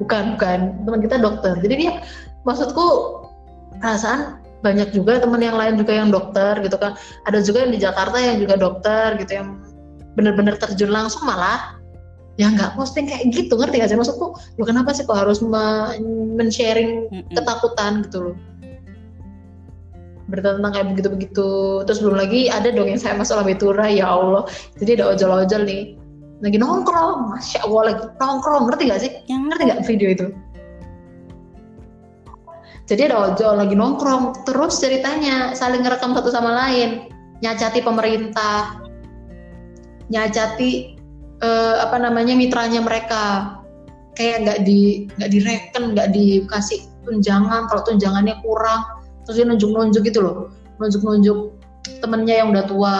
bukan 0.00 0.22
bukan. 0.36 0.58
Teman 0.84 1.00
kita 1.04 1.16
dokter. 1.20 1.54
Jadi 1.60 1.74
dia 1.78 1.92
maksudku 2.48 2.86
perasaan 3.78 4.40
banyak 4.62 4.94
juga 4.94 5.18
teman 5.18 5.42
yang 5.42 5.58
lain 5.58 5.74
juga 5.78 5.92
yang 5.94 6.08
dokter 6.10 6.58
gitu 6.62 6.76
kan. 6.78 6.96
Ada 7.26 7.42
juga 7.42 7.66
yang 7.66 7.72
di 7.74 7.80
Jakarta 7.82 8.16
yang 8.18 8.38
juga 8.40 8.54
dokter 8.58 9.18
gitu 9.18 9.32
yang 9.42 9.48
benar-benar 10.14 10.60
terjun 10.60 10.92
langsung 10.92 11.24
malah 11.24 11.80
ya 12.40 12.48
nggak 12.48 12.78
posting 12.78 13.10
kayak 13.10 13.28
gitu. 13.34 13.58
Ngerti 13.58 13.82
gak 13.82 13.90
sih? 13.90 13.98
Maksudku 13.98 14.26
lo 14.38 14.64
kenapa 14.64 14.94
sih 14.96 15.04
kok 15.04 15.18
harus 15.18 15.42
men-sharing 16.38 17.10
ketakutan 17.34 18.06
gitu 18.08 18.32
loh 18.32 18.36
berita 20.30 20.58
tentang 20.58 20.72
kayak 20.74 20.88
begitu-begitu. 20.94 21.50
Terus 21.88 21.98
belum 22.02 22.16
lagi 22.18 22.46
ada 22.52 22.68
dong 22.70 22.86
yang 22.86 23.00
saya 23.00 23.18
masuk 23.18 23.42
Labetura 23.42 23.86
ya 23.90 24.06
Allah. 24.12 24.46
Jadi 24.78 25.00
ada 25.00 25.14
ojol-ojol 25.16 25.62
nih. 25.66 25.82
Lagi 26.42 26.58
nongkrong. 26.58 27.18
Masya 27.34 27.58
Allah 27.66 27.82
lagi 27.94 28.02
nongkrong. 28.18 28.62
Ngerti 28.70 28.82
gak 28.90 29.00
sih? 29.02 29.12
Yang 29.26 29.42
ngerti 29.50 29.62
gak 29.70 29.82
video 29.86 30.08
itu? 30.10 30.26
Jadi 32.86 33.02
ada 33.10 33.16
ojol 33.32 33.54
lagi 33.58 33.74
nongkrong. 33.74 34.46
Terus 34.46 34.74
ceritanya 34.78 35.54
saling 35.54 35.82
ngerekam 35.82 36.14
satu 36.14 36.30
sama 36.30 36.54
lain. 36.54 37.10
Nyacati 37.42 37.82
pemerintah. 37.82 38.78
Nyacati 40.10 40.70
eh, 41.42 41.76
apa 41.82 41.96
namanya 41.98 42.34
mitranya 42.38 42.82
mereka. 42.82 43.58
Kayak 44.12 44.44
nggak 44.44 44.58
di 44.68 45.08
nggak 45.16 45.30
direken 45.32 45.82
nggak 45.96 46.08
dikasih 46.12 46.84
tunjangan. 47.08 47.64
Kalau 47.70 47.82
tunjangannya 47.86 48.38
kurang 48.44 49.01
terus 49.24 49.36
dia 49.40 49.46
nunjuk-nunjuk 49.46 50.02
gitu 50.06 50.20
loh. 50.22 50.36
Nunjuk-nunjuk 50.78 51.58
temennya 52.02 52.42
yang 52.44 52.48
udah 52.54 52.64
tua. 52.66 52.96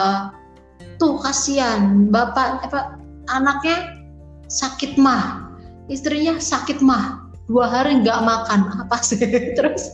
Tuh 0.97 1.19
kasihan. 1.19 2.07
Bapak 2.09 2.67
apa 2.69 2.99
anaknya 3.31 3.99
sakit 4.47 4.95
mah. 4.99 5.51
Istrinya 5.91 6.39
sakit 6.39 6.79
mah. 6.79 7.27
Dua 7.51 7.67
hari 7.67 7.99
nggak 7.99 8.19
makan. 8.23 8.87
Apa 8.87 8.97
sih? 9.03 9.19
Terus 9.57 9.91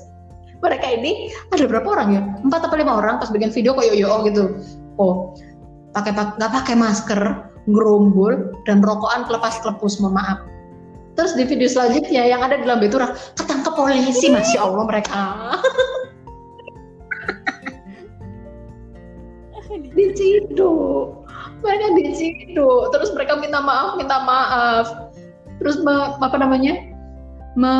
mereka 0.59 0.85
ini 0.91 1.33
ada 1.55 1.65
berapa 1.65 1.87
orang 1.87 2.09
ya? 2.13 2.21
Empat 2.45 2.67
atau 2.67 2.77
lima 2.77 2.99
orang 2.99 3.17
pas 3.17 3.31
bikin 3.31 3.49
video 3.49 3.73
kok 3.73 3.87
yo 3.89 4.21
gitu. 4.27 4.59
Oh 4.99 5.33
pakai 5.93 6.13
nggak 6.13 6.51
pakai 6.53 6.75
masker 6.77 7.21
ngerumbul 7.69 8.53
dan 8.65 8.81
rokokan 8.81 9.25
kelepas 9.25 9.61
kelepus 9.61 10.01
mohon 10.01 10.17
maaf. 10.17 10.39
Terus 11.17 11.35
di 11.35 11.43
video 11.43 11.67
selanjutnya 11.67 12.23
yang 12.23 12.39
ada 12.39 12.55
di 12.55 12.65
lambe 12.65 12.87
turah 12.87 13.11
ketangkep 13.35 13.73
polisi. 13.75 14.31
Masya 14.31 14.59
allah 14.63 14.85
mereka 14.87 15.19
diciduk. 19.95 21.27
Mereka 21.63 21.87
diciduk. 21.99 22.81
Terus 22.95 23.09
mereka 23.15 23.39
minta 23.39 23.59
maaf 23.63 23.95
minta 23.99 24.17
maaf. 24.23 24.85
Terus 25.59 25.83
me, 25.83 26.15
apa 26.19 26.37
namanya? 26.39 26.79
Me, 27.59 27.73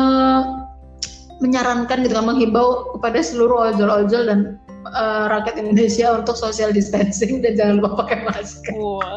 menyarankan 1.40 2.04
gitu 2.04 2.12
kan 2.12 2.28
menghimbau 2.28 2.92
kepada 2.96 3.24
seluruh 3.24 3.72
ojol-ojol 3.72 4.28
dan 4.28 4.60
uh, 4.92 5.32
rakyat 5.32 5.56
Indonesia 5.56 6.12
untuk 6.12 6.36
social 6.36 6.68
distancing 6.68 7.40
dan 7.40 7.56
jangan 7.56 7.80
lupa 7.80 8.04
pakai 8.04 8.28
masker. 8.28 8.76
Wow. 8.76 9.00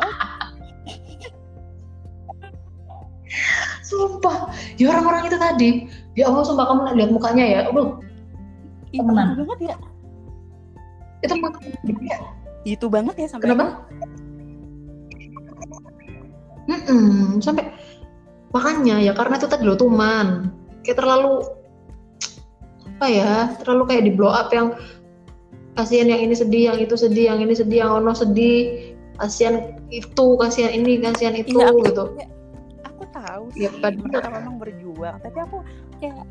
sumpah, 3.84 4.50
ya 4.80 4.90
orang-orang 4.90 5.28
itu 5.28 5.38
tadi, 5.38 5.70
ya 6.16 6.32
Allah 6.32 6.48
sumpah 6.48 6.66
kamu 6.66 6.96
lihat 6.98 7.12
mukanya 7.12 7.46
ya, 7.46 7.60
aduh, 7.70 8.00
temenan. 8.96 9.38
banget 9.44 9.60
ya. 9.70 9.76
Itu 11.28 11.36
mukanya 11.38 12.18
itu 12.64 12.86
banget 12.88 13.16
ya 13.20 13.28
sampai 13.28 13.48
kenapa? 13.52 13.66
Mm 16.64 16.80
-mm, 16.80 17.44
sampai 17.44 17.68
makanya 18.56 19.04
ya 19.04 19.12
karena 19.12 19.36
itu 19.36 19.48
tadi 19.52 19.64
lo 19.68 19.76
tuman. 19.76 20.48
Kayak 20.84 21.04
terlalu 21.04 21.44
apa 22.88 23.06
ya 23.10 23.34
terlalu 23.60 23.84
kayak 23.92 24.04
di 24.08 24.12
blow 24.16 24.32
up 24.32 24.48
yang 24.56 24.76
kasihan 25.76 26.08
yang 26.08 26.22
ini 26.24 26.36
sedih 26.38 26.72
yang 26.72 26.78
itu 26.80 26.96
sedih 26.96 27.36
yang 27.36 27.40
ini 27.44 27.54
sedih 27.56 27.84
yang 27.84 27.92
ono 28.04 28.16
sedih. 28.16 28.96
Kasihan 29.20 29.78
itu 29.94 30.26
kasihan 30.42 30.74
ini 30.74 30.98
kasihan 31.06 31.38
itu 31.38 31.54
ya, 31.54 31.70
aku, 31.70 31.86
gitu. 31.86 32.04
ya, 32.18 32.28
aku 32.82 33.04
tahu 33.14 33.44
ya, 33.54 33.70
sih 33.70 34.02
mereka 34.02 34.30
memang 34.34 34.56
berjuang 34.58 35.16
tapi 35.22 35.38
aku 35.38 35.58
kayak 36.02 36.26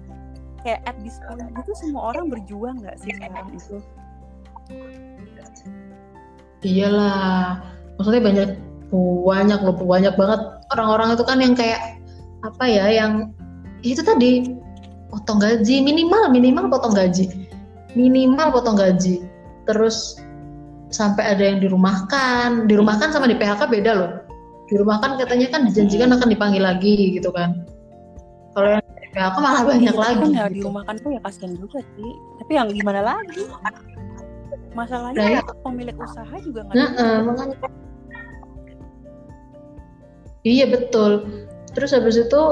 kayak 0.66 0.80
at 0.90 0.96
this 1.06 1.22
point 1.22 1.46
itu 1.46 1.72
semua 1.78 2.10
orang 2.10 2.26
berjuang 2.26 2.82
nggak 2.82 2.98
sih 2.98 3.14
sekarang 3.14 3.46
itu 3.54 3.78
iyalah. 6.64 7.62
Maksudnya 7.98 8.22
banyak 8.22 8.48
banyak 9.25 9.59
loh 9.64 9.72
banyak 9.72 10.14
banget 10.20 10.40
orang-orang 10.77 11.16
itu 11.16 11.25
kan 11.25 11.38
yang 11.40 11.57
kayak 11.57 11.96
apa 12.44 12.64
ya 12.68 12.85
yang 12.92 13.33
itu 13.81 14.05
tadi 14.05 14.53
potong 15.09 15.40
gaji 15.40 15.81
minimal 15.81 16.29
minimal 16.33 16.68
potong 16.72 16.94
gaji. 16.96 17.48
Minimal 17.92 18.53
potong 18.57 18.77
gaji. 18.81 19.25
Terus 19.68 20.16
sampai 20.92 21.37
ada 21.37 21.42
yang 21.44 21.59
dirumahkan. 21.61 22.68
Dirumahkan 22.68 23.12
sama 23.12 23.29
di 23.29 23.37
PHK 23.37 23.68
beda 23.68 23.92
loh. 23.92 24.12
Dirumahkan 24.72 25.20
katanya 25.20 25.53
kan 25.53 25.68
dijanjikan 25.68 26.12
akan 26.16 26.29
dipanggil 26.33 26.64
lagi 26.64 27.16
gitu 27.16 27.29
kan. 27.33 27.64
Kalau 28.57 28.68
yang 28.81 28.85
di 28.96 29.09
PHK 29.12 29.37
malah 29.40 29.62
banyak 29.64 29.92
Iya, 29.92 30.01
lagi 30.01 30.16
kan 30.20 30.31
ya 30.33 30.44
gitu. 30.48 30.55
dirumahkan 30.64 30.94
tuh 31.05 31.11
ya 31.12 31.20
kasihan 31.20 31.53
juga 31.57 31.79
sih. 31.96 32.11
Tapi 32.40 32.53
yang 32.57 32.68
gimana 32.72 33.01
lagi 33.05 33.44
masalahnya 34.72 35.20
Nah, 35.20 35.30
ya. 35.38 35.42
pemilik 35.64 35.96
usaha 35.96 36.35
juga 36.40 36.61
nggak 36.66 36.74
Nah, 36.76 37.18
makanya 37.24 37.56
iya 40.42 40.66
betul 40.66 41.28
terus 41.72 41.94
habis 41.94 42.18
itu 42.18 42.42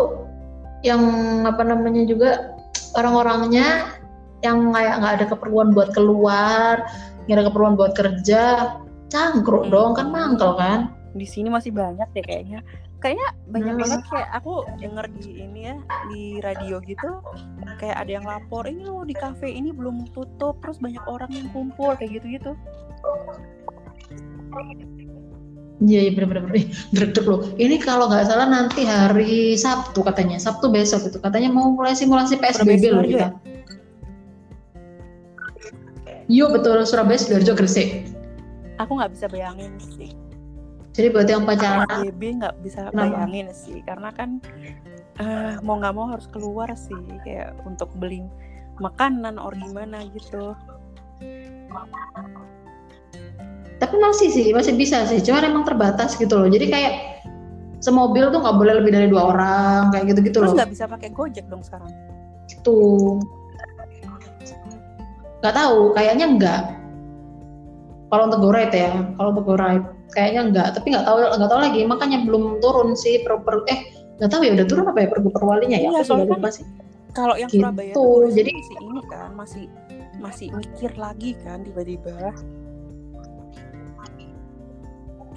yang 0.86 1.02
apa 1.44 1.60
namanya 1.60 2.06
juga 2.08 2.56
orang-orangnya 2.96 3.92
yang 4.40 4.72
kayak 4.72 4.94
nggak 5.04 5.14
ada 5.20 5.26
keperluan 5.28 5.76
buat 5.76 5.92
keluar 5.92 6.80
nggak 7.28 7.36
ada 7.36 7.44
keperluan 7.52 7.76
buat 7.76 7.92
kerja 7.92 8.42
cangkruk 9.12 9.68
Hmm. 9.68 9.72
dong 9.74 9.90
kan 9.98 10.08
mangkel 10.08 10.56
kan 10.56 10.94
di 11.12 11.26
sini 11.26 11.50
masih 11.50 11.74
banyak 11.74 12.06
deh 12.14 12.24
kayaknya 12.24 12.62
kayaknya 13.00 13.28
banyak 13.48 13.74
Hmm. 13.74 13.82
banget 13.82 14.00
kayak 14.06 14.28
aku 14.36 14.52
denger 14.76 15.04
di 15.18 15.30
ini 15.40 15.60
ya 15.66 15.76
di 16.08 16.22
radio 16.40 16.76
gitu 16.84 17.10
kayak 17.76 17.96
ada 17.96 18.10
yang 18.20 18.26
lapor 18.28 18.64
ini 18.64 18.84
loh 18.84 19.02
di 19.02 19.16
kafe 19.16 19.48
ini 19.48 19.72
belum 19.72 20.04
tutup 20.12 20.60
terus 20.60 20.76
banyak 20.76 21.00
orang 21.04 21.32
yang 21.32 21.48
kumpul 21.50 21.96
kayak 21.96 22.20
gitu 22.20 22.26
gitu 22.36 22.52
Iya, 25.80 26.00
iya 26.04 26.10
bener-bener. 26.12 26.52
Ih, 26.52 26.68
deg-deg 26.92 27.24
loh. 27.24 27.40
Ini 27.56 27.80
kalau 27.80 28.04
nggak 28.04 28.28
salah 28.28 28.44
nanti 28.44 28.84
hari 28.84 29.56
Sabtu 29.56 30.04
katanya. 30.04 30.36
Sabtu 30.36 30.68
besok 30.68 31.08
itu. 31.08 31.16
Katanya 31.16 31.48
mau 31.48 31.72
mulai 31.72 31.96
simulasi 31.96 32.36
PSBB 32.36 32.84
loh 32.92 33.00
kita. 33.00 33.32
Yuk 36.28 36.52
betul 36.52 36.84
Surabaya, 36.84 37.16
Sidoarjo, 37.16 37.56
Gresik. 37.56 38.12
aku 38.76 38.96
nggak 38.96 39.12
bisa 39.12 39.26
bayangin 39.28 39.72
sih 39.76 40.12
Jadi 41.00 41.08
buat 41.16 41.28
yang 41.32 41.48
pacaran, 41.48 41.88
PSBB 41.88 42.22
nggak 42.44 42.54
bisa 42.60 42.80
Kenapa? 42.92 43.00
bayangin 43.00 43.48
sih 43.56 43.80
karena 43.88 44.12
kan 44.12 44.36
eh, 45.16 45.56
mau 45.64 45.80
nggak 45.80 45.94
mau 45.96 46.12
harus 46.12 46.28
keluar 46.28 46.68
sih 46.76 47.00
kayak 47.24 47.56
untuk 47.64 47.88
beli 47.96 48.20
makanan 48.84 49.40
or 49.40 49.56
gimana 49.56 50.04
gitu 50.12 50.52
tapi 53.80 53.96
masih 53.96 54.28
sih, 54.28 54.52
masih 54.52 54.76
bisa 54.76 55.08
sih. 55.08 55.24
Cuma 55.24 55.40
emang 55.40 55.64
terbatas 55.64 56.12
gitu 56.20 56.36
loh. 56.36 56.48
Jadi 56.52 56.68
kayak 56.68 57.24
semobil 57.80 58.28
tuh 58.28 58.44
nggak 58.44 58.56
boleh 58.60 58.74
lebih 58.76 58.92
dari 58.92 59.08
dua 59.08 59.32
orang, 59.32 59.88
kayak 59.88 60.12
gitu-gitu 60.12 60.44
terus 60.44 60.52
loh. 60.52 60.56
nggak 60.60 60.72
bisa 60.76 60.84
pakai 60.84 61.08
gojek 61.16 61.48
dong 61.48 61.64
sekarang 61.64 61.88
Gitu. 62.44 62.80
Nggak 65.40 65.54
tahu, 65.56 65.96
kayaknya 65.96 66.26
enggak. 66.28 66.62
Kalau 68.12 68.28
untuk 68.28 68.40
go 68.44 68.50
ride 68.52 68.74
ya, 68.76 68.92
kalau 69.16 69.32
untuk 69.32 69.48
go 69.48 69.56
ride 69.56 69.86
kayaknya 70.10 70.40
enggak. 70.44 70.68
Tapi 70.74 70.86
nggak 70.90 71.04
tahu, 71.04 71.16
nggak 71.22 71.50
tahu 71.50 71.60
lagi. 71.60 71.80
Makanya 71.84 72.18
belum 72.22 72.44
turun 72.58 72.94
sih 72.94 73.22
per, 73.22 73.38
per 73.40 73.62
eh 73.66 73.78
nggak 74.16 74.28
tahu 74.28 74.42
ya 74.42 74.52
udah 74.52 74.66
turun 74.66 74.84
apa 74.86 74.98
ya 75.00 75.08
pergu 75.08 75.28
perwalinya 75.30 75.78
ya? 75.78 75.88
Iya, 75.90 76.00
soalnya 76.02 76.28
lupa 76.28 76.46
kan 76.46 76.54
sih. 76.54 76.64
kalau 77.10 77.34
yang 77.34 77.50
Gitu, 77.50 77.58
Surabaya 77.58 77.90
tuh 77.90 78.06
urusannya 78.06 78.36
jadi- 78.38 78.54
masih 78.54 78.76
ini 78.78 79.00
kan 79.04 79.30
masih 79.34 79.64
masih 80.20 80.48
mikir 80.52 80.90
lagi 80.94 81.30
kan 81.40 81.58
tiba-tiba 81.60 82.16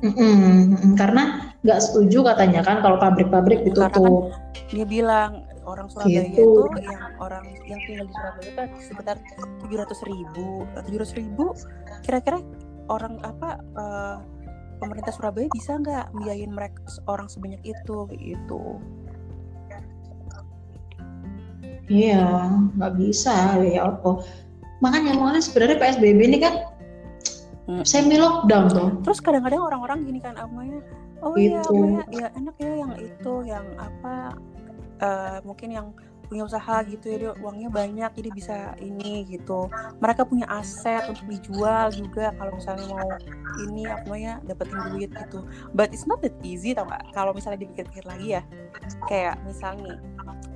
Mm-mm. 0.04 0.94
Karena 0.94 1.24
nggak 1.64 1.80
setuju 1.80 2.28
katanya 2.28 2.60
kan 2.60 2.84
kalau 2.84 3.00
pabrik-pabrik 3.00 3.64
kan 3.64 3.68
ditutup. 3.90 4.36
dia 4.68 4.84
bilang 4.84 5.48
orang 5.64 5.88
Surabaya 5.88 6.28
Gitu. 6.28 6.44
itu 6.44 6.52
yang 6.84 7.02
orang 7.18 7.44
yang 7.64 7.80
tinggal 7.82 8.06
di 8.06 8.14
Surabaya 8.14 8.44
itu 8.44 8.64
sekitar 8.84 9.16
tujuh 9.64 9.78
ratus 9.80 10.00
ribu 10.04 10.46
tujuh 10.84 11.00
ratus 11.00 11.16
ribu 11.16 11.46
kira-kira 12.04 12.44
orang 12.86 13.16
apa 13.24 13.50
eh, 13.74 14.16
pemerintah 14.84 15.14
Surabaya 15.16 15.48
bisa 15.56 15.80
nggak 15.80 16.12
biayain 16.20 16.52
mereka 16.52 16.84
orang 17.08 17.32
sebanyak 17.32 17.64
itu 17.64 17.98
gitu 18.12 18.62
Iya, 21.92 22.48
nggak 22.80 22.94
bisa 22.96 23.60
ya 23.60 23.92
apa. 23.92 24.24
Makanya 24.80 25.20
makanya 25.20 25.44
sebenarnya 25.44 25.78
PSBB 25.84 26.20
ini 26.32 26.40
kan 26.40 26.54
Hmm. 27.64 27.80
semi 27.88 28.20
lockdown 28.20 28.66
tuh. 28.68 28.90
terus 29.08 29.24
kadang-kadang 29.24 29.64
orang-orang 29.64 30.04
gini 30.04 30.20
kan 30.20 30.36
amanya 30.36 30.84
oh 31.24 31.32
iya 31.40 31.64
amanya 31.72 32.04
ya 32.12 32.28
enak 32.36 32.56
ya 32.60 32.72
yang 32.84 32.92
itu 33.00 33.34
yang 33.48 33.64
apa 33.80 34.36
eh, 35.00 35.40
mungkin 35.48 35.70
yang 35.72 35.88
punya 36.34 36.50
usaha 36.50 36.82
gitu 36.90 37.06
ya 37.14 37.18
dia 37.22 37.32
uangnya 37.38 37.70
banyak 37.70 38.12
jadi 38.18 38.30
bisa 38.34 38.58
ini 38.82 39.22
gitu. 39.30 39.70
Mereka 40.02 40.26
punya 40.26 40.50
aset 40.50 41.06
untuk 41.06 41.30
dijual 41.30 41.94
juga 41.94 42.34
kalau 42.34 42.58
misalnya 42.58 42.90
mau 42.90 43.10
ini 43.62 43.86
apa 43.86 44.02
namanya 44.10 44.34
dapetin 44.50 44.82
duit 44.90 45.14
gitu. 45.14 45.46
But 45.78 45.94
it's 45.94 46.10
not 46.10 46.26
that 46.26 46.34
easy 46.42 46.74
tau 46.74 46.90
gak 46.90 47.06
kalau 47.14 47.38
misalnya 47.38 47.62
dipikir-pikir 47.62 48.10
lagi 48.10 48.42
ya 48.42 48.42
kayak 49.06 49.38
misalnya 49.46 49.94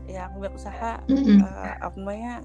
nih 0.10 0.18
yang 0.18 0.34
punya 0.34 0.50
usaha 0.50 0.92
Mm-mm. 1.06 1.46
eh, 1.46 1.76
apa 1.78 1.94
namanya 1.94 2.42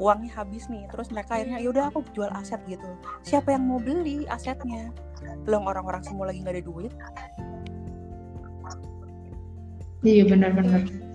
uangnya 0.00 0.32
habis 0.32 0.64
nih 0.72 0.88
terus 0.88 1.12
mereka 1.12 1.36
akhirnya 1.36 1.60
yaudah 1.60 1.92
aku 1.92 2.00
jual 2.16 2.32
aset 2.32 2.64
gitu. 2.64 2.88
Siapa 3.20 3.52
yang 3.52 3.68
mau 3.68 3.76
beli 3.76 4.24
asetnya? 4.32 4.88
Belum 5.44 5.68
orang-orang 5.68 6.00
semua 6.00 6.32
lagi 6.32 6.40
nggak 6.40 6.56
ada 6.56 6.64
duit. 6.64 6.92
Iya 10.00 10.24
benar-benar. 10.32 11.09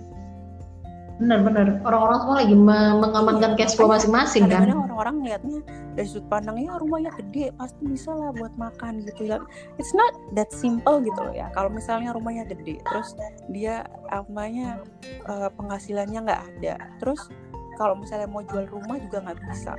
Benar-benar. 1.16 1.80
Orang-orang 1.80 2.18
semua 2.20 2.36
lagi 2.44 2.52
me- 2.52 2.96
mengamankan 3.00 3.50
Iya, 3.52 3.58
cash 3.58 3.72
flow 3.72 3.88
masing-masing 3.88 4.52
kan. 4.52 4.68
orang-orang 4.68 5.14
ngeliatnya 5.24 5.58
dari 5.96 6.08
sudut 6.12 6.28
pandangnya 6.28 6.68
"Ya, 6.68 6.74
rumahnya 6.76 7.10
gede 7.16 7.44
pasti 7.56 7.82
bisa 7.88 8.12
lah 8.12 8.36
buat 8.36 8.52
makan 8.54 9.00
gitu 9.00 9.22
ya 9.24 9.40
it's 9.80 9.96
not 9.96 10.12
that 10.36 10.52
simple 10.52 11.00
gitu 11.00 11.16
loh 11.16 11.32
ya 11.32 11.48
kalau 11.56 11.72
misalnya 11.72 12.12
rumahnya 12.12 12.44
gede 12.44 12.84
terus 12.84 13.16
dia 13.48 13.88
apa 14.12 14.28
namanya 14.28 14.84
eh, 15.24 15.48
penghasilannya 15.56 16.20
nggak 16.20 16.42
ada 16.52 16.74
terus 17.00 17.32
kalau 17.80 17.96
misalnya 17.96 18.28
mau 18.28 18.44
jual 18.44 18.68
rumah 18.68 19.00
juga 19.00 19.24
nggak 19.24 19.40
bisa 19.40 19.72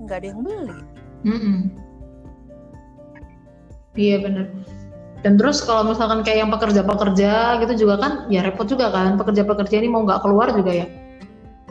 nggak 0.00 0.16
ada 0.16 0.26
yang 0.30 0.40
beli 0.40 0.78
Mm-mm. 1.26 1.58
Iya 3.92 4.16
benar. 4.22 4.46
Dan 5.20 5.36
terus 5.36 5.60
kalau 5.60 5.84
misalkan 5.84 6.24
kayak 6.24 6.48
yang 6.48 6.50
pekerja-pekerja 6.52 7.60
gitu 7.60 7.86
juga 7.86 7.94
kan, 8.00 8.12
ya 8.32 8.40
repot 8.40 8.64
juga 8.64 8.88
kan. 8.88 9.20
Pekerja-pekerja 9.20 9.84
ini 9.84 9.88
mau 9.92 10.04
nggak 10.08 10.24
keluar 10.24 10.48
juga 10.56 10.72
ya, 10.72 10.86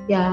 ya 0.06 0.24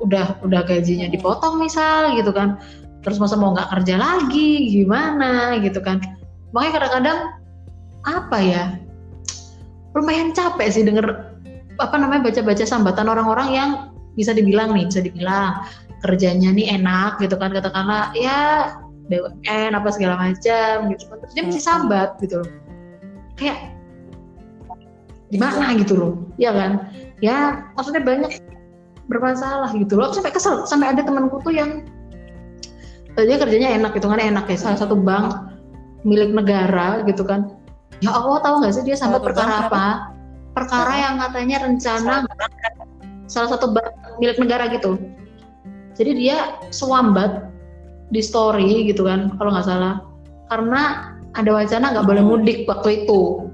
udah 0.00 0.40
udah 0.40 0.60
gajinya 0.64 1.12
dipotong 1.12 1.60
misal 1.60 2.16
gitu 2.16 2.32
kan. 2.32 2.56
Terus 3.04 3.20
masa 3.20 3.36
mau 3.36 3.52
nggak 3.52 3.68
kerja 3.76 4.00
lagi, 4.00 4.72
gimana 4.72 5.60
gitu 5.60 5.84
kan. 5.84 6.00
Makanya 6.56 6.72
kadang-kadang 6.80 7.18
apa 8.08 8.38
ya, 8.40 8.64
lumayan 9.92 10.32
capek 10.32 10.68
sih 10.72 10.82
denger 10.82 11.28
apa 11.76 11.96
namanya 12.00 12.30
baca-baca 12.30 12.64
sambatan 12.64 13.08
orang-orang 13.08 13.48
yang 13.52 13.70
bisa 14.16 14.32
dibilang 14.32 14.72
nih, 14.72 14.88
bisa 14.88 15.04
dibilang 15.04 15.64
kerjanya 16.02 16.50
nih 16.50 16.82
enak 16.82 17.22
gitu 17.22 17.38
kan 17.38 17.54
katakanlah 17.54 18.10
ya 18.18 18.74
BUMN 19.10 19.70
apa 19.74 19.88
segala 19.90 20.14
macam 20.18 20.74
gitu. 20.94 21.02
Kan 21.10 21.16
terus 21.22 21.32
dia 21.34 21.42
masih 21.46 21.62
Mm-mm. 21.62 21.68
sambat 21.68 22.10
gitu 22.22 22.42
loh. 22.42 22.50
Kayak 23.34 23.58
gimana 25.32 25.74
gitu 25.80 25.94
loh? 25.98 26.12
Ya 26.38 26.50
kan? 26.54 26.92
Ya 27.22 27.66
maksudnya 27.74 28.02
banyak 28.02 28.42
bermasalah 29.10 29.74
gitu 29.74 29.98
loh. 29.98 30.14
Sampai 30.14 30.30
kesel 30.34 30.66
sampai 30.68 30.94
ada 30.94 31.02
temanku 31.02 31.42
tuh 31.42 31.54
yang 31.54 31.86
eh, 33.18 33.24
dia 33.26 33.36
kerjanya 33.40 33.74
enak 33.76 33.98
gitu 33.98 34.06
kan 34.08 34.22
enak 34.22 34.46
ya 34.48 34.56
salah 34.58 34.78
satu 34.78 34.94
bank 34.94 35.50
milik 36.06 36.30
negara 36.30 37.02
gitu 37.06 37.26
kan. 37.26 37.58
Ya 38.02 38.10
Allah 38.10 38.42
tahu 38.42 38.62
nggak 38.62 38.74
sih 38.74 38.84
dia 38.86 38.98
sampai 38.98 39.22
perkara 39.22 39.70
apa? 39.70 39.86
Perkara 40.52 40.92
yang 40.94 41.14
katanya 41.22 41.64
rencana 41.64 42.14
salah 43.30 43.48
satu 43.56 43.70
bank 43.72 43.88
milik 44.18 44.36
negara 44.38 44.68
gitu. 44.70 44.98
Jadi 45.92 46.16
dia 46.16 46.56
swambat 46.72 47.51
di 48.12 48.20
story 48.20 48.86
gitu 48.92 49.08
kan 49.08 49.32
kalau 49.40 49.50
nggak 49.56 49.66
salah. 49.66 50.04
Karena 50.52 51.12
ada 51.32 51.50
wacana 51.56 51.96
nggak 51.96 52.06
boleh 52.06 52.22
mudik 52.24 52.68
waktu 52.68 53.04
itu. 53.04 53.48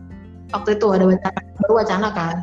Waktu 0.50 0.76
itu 0.76 0.86
ada 0.90 1.04
wacana 1.06 1.38
baru 1.62 1.72
wacana 1.78 2.08
kan. 2.10 2.36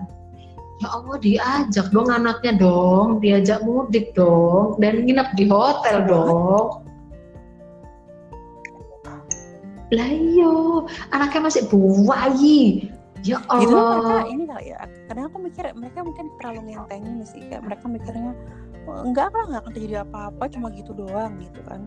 Ya 0.83 0.87
Allah 0.91 1.17
diajak 1.23 1.87
dong 1.91 2.11
anaknya 2.11 2.59
dong 2.59 3.23
diajak 3.23 3.63
mudik 3.63 4.11
dong 4.15 4.75
dan 4.79 5.03
nginep 5.03 5.27
di 5.35 5.45
hotel 5.47 5.97
dong. 6.07 6.83
Lah 9.91 10.09
iyo 10.11 10.83
anaknya 11.11 11.51
masih 11.51 11.63
bayi 11.71 12.91
ya 13.25 13.41
gitu 13.41 13.73
kan 13.73 13.97
mereka 13.97 14.13
Allah. 14.21 14.29
ini 14.29 14.43
kali 14.45 14.65
ya 14.69 14.79
kadang 15.09 15.25
aku 15.33 15.37
mikir 15.41 15.65
mereka 15.73 15.99
mungkin 16.05 16.25
terlalu 16.37 16.61
ngentengin 16.69 17.25
sih 17.25 17.41
kayak 17.49 17.65
mereka 17.65 17.85
mikirnya 17.89 18.31
"Oh, 18.37 18.37
enggak 18.93 19.29
lah 19.33 19.43
nggak 19.49 19.61
akan 19.65 19.73
terjadi 19.73 19.95
apa-apa 20.05 20.43
cuma 20.51 20.67
gitu 20.73 20.91
doang 20.93 21.37
gitu 21.41 21.59
kan. 21.65 21.81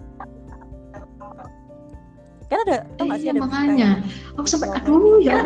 Kan 2.48 2.58
ada 2.64 2.88
tau 2.96 3.04
gak 3.12 3.18
sih 3.20 3.28
Iya, 3.28 3.32
ada 3.36 3.42
makanya. 3.44 3.90
Aku 4.40 4.46
sampai 4.48 4.72
aduh 4.72 5.20
ya 5.20 5.36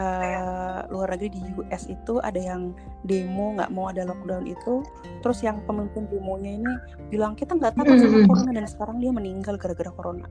eh, 0.00 0.80
luar 0.88 1.12
negeri 1.12 1.28
di 1.36 1.40
US 1.60 1.92
itu 1.92 2.20
ada 2.24 2.40
yang 2.40 2.72
demo 3.04 3.52
nggak 3.52 3.68
mau 3.68 3.92
ada 3.92 4.08
lockdown 4.08 4.48
itu. 4.48 4.80
Terus 5.20 5.44
yang 5.44 5.60
pemimpin 5.68 6.08
demonya 6.08 6.56
ini 6.56 6.72
bilang 7.12 7.36
kita 7.36 7.52
nggak 7.52 7.76
takut 7.76 8.00
sama 8.00 8.24
corona 8.24 8.50
dan 8.56 8.66
sekarang 8.68 8.96
dia 9.00 9.12
meninggal 9.12 9.60
gara-gara 9.60 9.92
corona. 9.92 10.26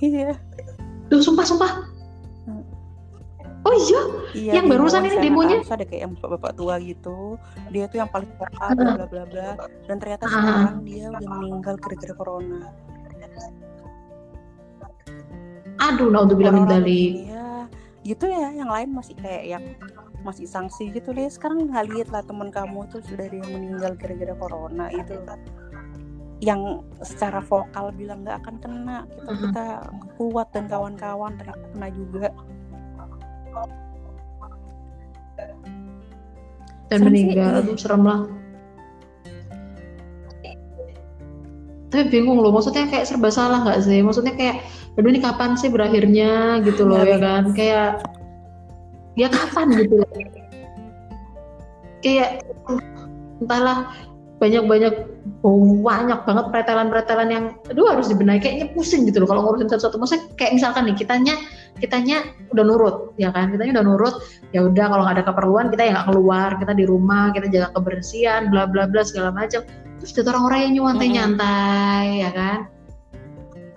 Iya. 0.00 0.34
Duh, 1.12 1.20
sumpah 1.20 1.44
sumpah. 1.44 2.01
Oh 3.62 3.74
iya, 3.76 4.00
Iya, 4.32 4.52
Yang 4.58 4.64
barusan 4.70 5.02
ini 5.04 5.16
demonya? 5.20 5.62
kan, 5.62 5.78
ada 5.78 5.84
kayak 5.84 6.00
yang 6.02 6.12
bapak-bapak 6.16 6.52
tua 6.54 6.74
gitu. 6.78 7.38
Dia 7.70 7.86
tuh 7.86 7.98
yang 7.98 8.10
paling 8.10 8.30
vokal 8.34 8.68
bla 8.72 8.90
bla 8.96 9.06
bla 9.06 9.24
bla. 9.24 9.48
Dan 9.86 9.96
ternyata 9.96 10.24
Ah. 10.24 10.30
sekarang 10.32 10.76
dia 10.82 11.06
udah 11.08 11.28
meninggal 11.30 11.74
gara-gara 11.76 12.14
corona. 12.14 12.60
aduh, 15.80 16.08
nah 16.08 16.22
untuk 16.22 16.38
bilang 16.38 16.54
Orang-orang 16.56 16.78
medali. 16.78 17.02
begini 17.10 17.22
ya, 17.28 17.50
gitu 18.04 18.24
ya. 18.24 18.48
Yang 18.52 18.70
lain 18.70 18.88
masih 18.92 19.14
kayak 19.16 19.44
yang 19.48 19.64
masih 20.22 20.46
sanksi 20.46 20.90
gitu 20.90 21.10
deh. 21.10 21.26
Sekarang 21.26 21.66
nggak 21.66 21.86
lihat 21.88 22.08
lah 22.08 22.22
teman 22.22 22.48
kamu 22.48 22.86
tuh 22.86 23.02
sudah 23.02 23.26
ada 23.26 23.34
yang 23.34 23.50
meninggal 23.50 23.92
gara-gara 23.94 24.34
corona 24.36 24.86
itu. 24.90 25.18
Yang 26.38 26.60
secara 27.00 27.38
vokal 27.40 27.90
bilang 27.92 28.22
nggak 28.22 28.42
akan 28.42 28.56
kena, 28.58 28.98
kita 29.08 29.26
Mhm. 29.28 29.40
kita 29.40 29.64
kuat 30.16 30.48
dan 30.50 30.64
kawan-kawan 30.66 31.32
ternyata 31.36 31.66
kena 31.68 31.88
juga. 31.90 32.28
Dan 36.92 36.98
Serem 37.00 37.08
sih, 37.08 37.08
meninggal. 37.08 37.50
iya. 37.56 37.60
Aduh, 37.64 37.76
serem 37.80 38.02
lah. 38.04 38.20
Tapi 41.92 42.04
bingung 42.08 42.40
loh, 42.40 42.52
maksudnya 42.52 42.88
kayak 42.88 43.04
serba 43.08 43.28
salah 43.32 43.64
nggak 43.64 43.80
sih? 43.84 44.00
Maksudnya 44.00 44.32
kayak, 44.36 44.64
aduh 44.96 45.08
ini 45.08 45.20
kapan 45.20 45.56
sih 45.56 45.68
berakhirnya 45.72 46.60
gitu 46.64 46.88
loh 46.88 47.00
ya 47.00 47.20
kan? 47.20 47.52
Kayak, 47.52 48.04
ya 49.16 49.28
kapan 49.28 49.66
gitu 49.76 50.00
loh. 50.00 50.10
Kayak, 52.00 52.44
entahlah 53.40 53.92
banyak-banyak 54.40 54.94
banyak 55.86 56.20
banget 56.26 56.46
pretelan-pretelan 56.50 57.28
yang 57.30 57.44
aduh 57.70 57.94
harus 57.94 58.10
dibenahi 58.10 58.42
kayaknya 58.42 58.74
pusing 58.74 59.06
gitu 59.06 59.22
loh 59.22 59.30
kalau 59.30 59.46
ngurusin 59.46 59.70
satu-satu 59.70 60.02
maksudnya 60.02 60.26
kayak 60.34 60.58
misalkan 60.58 60.82
nih 60.90 60.98
kitanya 60.98 61.38
kitanya 61.82 62.22
udah 62.54 62.62
nurut 62.62 62.96
ya 63.18 63.34
kan 63.34 63.50
kitanya 63.50 63.82
udah 63.82 63.84
nurut 63.90 64.14
ya 64.54 64.62
udah 64.62 64.86
kalau 64.86 65.02
nggak 65.02 65.16
ada 65.18 65.24
keperluan 65.26 65.66
kita 65.74 65.82
ya 65.82 65.90
nggak 65.98 66.08
keluar 66.14 66.50
kita 66.62 66.72
di 66.78 66.84
rumah 66.86 67.34
kita 67.34 67.46
jaga 67.50 67.68
kebersihan 67.74 68.46
bla 68.54 68.70
bla 68.70 68.86
bla 68.86 69.02
segala 69.02 69.34
macam 69.34 69.66
terus 69.98 70.14
ada 70.14 70.30
orang-orang 70.30 70.70
yang 70.70 70.94
nyantai 70.94 71.08
nyantai 71.10 72.06
ya 72.22 72.30
kan 72.30 72.58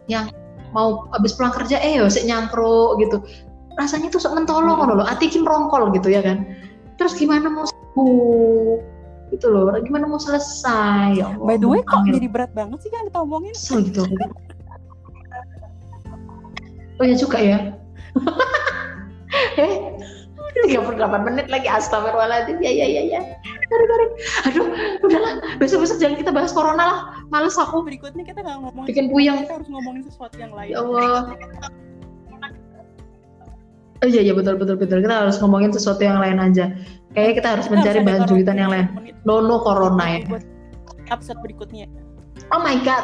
yang 0.05 0.25
mau 0.69 1.09
habis 1.17 1.33
pulang 1.33 1.55
kerja 1.57 1.81
eh 1.81 1.97
yo 1.97 2.05
sik 2.05 2.29
nyangkruk 2.29 3.01
gitu 3.01 3.25
rasanya 3.81 4.13
tuh 4.13 4.21
sok 4.21 4.37
mentolong 4.37 4.77
Mm-mm. 4.77 5.01
loh 5.01 5.07
ati 5.09 5.25
ki 5.27 5.41
merongkol 5.41 5.89
gitu 5.97 6.13
ya 6.13 6.21
kan 6.21 6.45
terus 7.01 7.17
gimana 7.17 7.49
mau 7.49 7.65
sembuh 7.65 8.79
gitu 9.33 9.49
loh 9.49 9.73
gimana 9.81 10.05
mau 10.05 10.21
selesai 10.21 11.17
ya 11.17 11.33
Allah, 11.33 11.47
By 11.49 11.57
the 11.57 11.67
way, 11.67 11.81
kok 11.81 12.05
angel. 12.05 12.21
jadi 12.21 12.27
berat 12.29 12.51
banget 12.53 12.77
sih 12.85 12.91
kan 12.93 13.09
kita 13.09 13.19
omongin? 13.25 13.51
Kesel 13.57 13.83
gitu. 13.89 14.05
Oh 16.95 17.03
ya 17.03 17.15
juga 17.19 17.37
ya. 17.41 17.75
Eh, 19.59 19.73
38 20.63 21.27
menit 21.27 21.47
lagi 21.51 21.67
astagfirullahaladzim. 21.67 22.63
Ya 22.63 22.71
ya 22.71 22.87
ya 22.87 23.01
ya. 23.11 23.21
Tarik 23.67 23.87
tarik. 23.91 24.09
Aduh, 24.47 24.65
udahlah. 25.03 25.33
Besok-besok 25.59 25.97
jangan 25.99 26.15
kita 26.15 26.31
bahas 26.31 26.55
corona 26.55 26.83
lah. 26.83 26.99
Males 27.27 27.59
aku 27.59 27.83
Berikutnya 27.83 28.23
kita 28.23 28.39
nggak 28.39 28.57
ngomongin 28.63 28.87
bikin 28.87 29.05
puyeng. 29.11 29.37
kita 29.43 29.59
harus 29.59 29.69
ngomongin 29.69 30.01
sesuatu 30.07 30.35
yang 30.39 30.53
lain. 30.55 30.71
Ya 30.71 30.79
Allah. 30.79 31.35
Oh 34.03 34.07
iya 34.11 34.21
iya 34.21 34.33
betul 34.35 34.55
betul 34.59 34.75
betul. 34.79 34.99
Kita 35.01 35.15
harus 35.27 35.35
ngomongin 35.41 35.71
sesuatu 35.73 36.03
yang 36.03 36.19
lain 36.21 36.37
aja. 36.39 36.71
Kayaknya 37.15 37.33
kita 37.35 37.49
harus 37.57 37.67
mencari 37.71 37.99
ada 38.03 38.07
bahan 38.07 38.23
julitan 38.27 38.55
yang 38.59 38.71
lain. 38.71 38.87
No 39.23 39.41
no 39.41 39.63
corona 39.63 40.19
ya. 40.19 40.27
buat 40.29 40.43
episode 41.09 41.39
berikutnya. 41.41 41.87
Oh 42.53 42.61
my 42.61 42.77
god. 42.85 43.03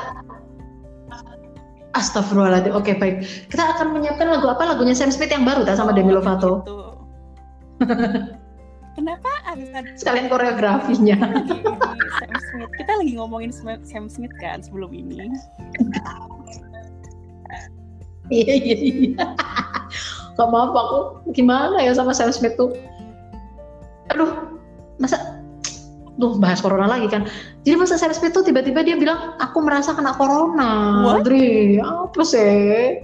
Astagfirullahaladzim. 1.91 2.71
Oke 2.71 2.95
baik. 2.95 3.23
Kita 3.51 3.75
akan 3.75 3.95
menyiapkan 3.95 4.27
lagu 4.31 4.47
apa? 4.47 4.63
Lagunya 4.75 4.95
Sam 4.95 5.11
Smith 5.11 5.31
yang 5.31 5.43
baru 5.43 5.67
tak 5.67 5.75
sama 5.75 5.91
Demi 5.91 6.15
Lovato. 6.15 6.63
gitu. 6.63 6.77
Kenapa 8.91 9.31
harus 9.47 9.71
ada 9.71 9.87
Sekalian 9.95 10.27
koreografinya. 10.27 11.15
lagi 11.19 11.55
Sam 12.19 12.31
Smith? 12.39 12.71
Kita 12.75 12.91
lagi 12.99 13.13
ngomongin 13.15 13.51
Sam 13.51 13.79
Sam 13.83 14.05
Smith 14.11 14.33
kan 14.39 14.63
sebelum 14.63 14.91
ini. 14.91 15.31
Iya 18.31 18.55
iya 18.63 18.77
iya. 18.79 19.27
Gak 20.39 20.47
maaf 20.55 20.71
aku 20.71 21.19
gimana 21.35 21.83
ya 21.83 21.91
sama 21.91 22.15
Sam 22.15 22.31
Smith 22.31 22.55
tuh. 22.55 22.71
Aduh, 24.15 24.55
masa 25.03 25.30
Duh, 26.19 26.35
bahas 26.35 26.59
corona 26.59 26.91
lagi 26.91 27.07
kan. 27.07 27.23
Jadi 27.63 27.75
masa 27.79 27.95
Sam 27.95 28.11
Smith 28.11 28.35
tuh 28.35 28.43
tiba-tiba 28.43 28.83
dia 28.83 28.99
bilang, 28.99 29.39
aku 29.39 29.63
merasa 29.63 29.95
kena 29.95 30.11
corona. 30.15 31.03
What? 31.07 31.23
Dri, 31.23 31.79
apa 31.79 32.21
sih? 32.27 32.99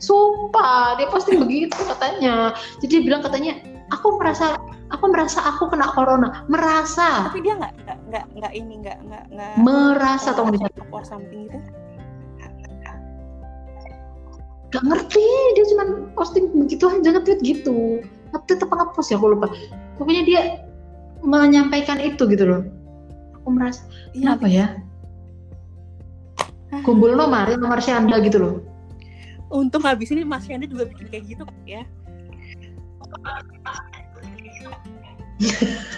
Sumpah, 0.00 0.98
dia 0.98 1.06
pasti 1.12 1.36
begitu 1.38 1.76
katanya. 1.76 2.56
Jadi 2.80 2.98
dia 2.98 3.02
bilang 3.04 3.22
katanya, 3.22 3.60
aku 3.92 4.16
merasa 4.18 4.58
aku 4.90 5.04
merasa 5.12 5.38
aku 5.44 5.70
kena 5.70 5.92
corona. 5.92 6.42
Merasa. 6.48 7.30
Tapi 7.30 7.44
dia 7.44 7.54
nggak 7.60 7.72
nggak 7.84 7.98
nggak 8.10 8.24
nggak 8.34 8.52
ini 8.56 8.74
nggak 8.82 8.98
nggak 9.06 9.24
nggak 9.30 9.52
Merasa 9.62 10.34
dicatat. 10.34 10.82
up 10.82 10.90
or 10.90 11.04
something 11.04 11.46
gitu. 11.46 11.58
Gak 14.72 14.88
ngerti, 14.88 15.28
dia 15.52 15.64
cuma 15.68 15.84
posting 16.16 16.48
begitu 16.56 16.88
aja 16.88 17.12
nge-tweet 17.12 17.44
gitu. 17.44 18.00
Nge-tweet 18.32 18.64
apa 18.64 18.74
nge-post 18.80 19.12
ya, 19.12 19.20
aku 19.20 19.36
lupa. 19.36 19.52
Pokoknya 20.00 20.22
dia 20.24 20.40
menyampaikan 21.22 21.98
itu 22.02 22.26
gitu 22.28 22.44
loh. 22.44 22.62
Aku 23.40 23.48
merasa, 23.50 23.82
Iya, 24.12 24.36
kenapa 24.36 24.46
ya? 24.50 24.66
Kumpul 26.82 27.14
no 27.14 27.28
Mari, 27.28 27.54
nomor 27.56 27.78
Syanda 27.84 28.18
gitu 28.24 28.38
loh. 28.40 28.54
Untung 29.52 29.84
habis 29.84 30.08
ini 30.08 30.24
Mas 30.24 30.48
Yanda 30.48 30.64
juga 30.64 30.88
bikin 30.88 31.06
kayak 31.12 31.24
gitu 31.28 31.44
ya. 31.68 31.84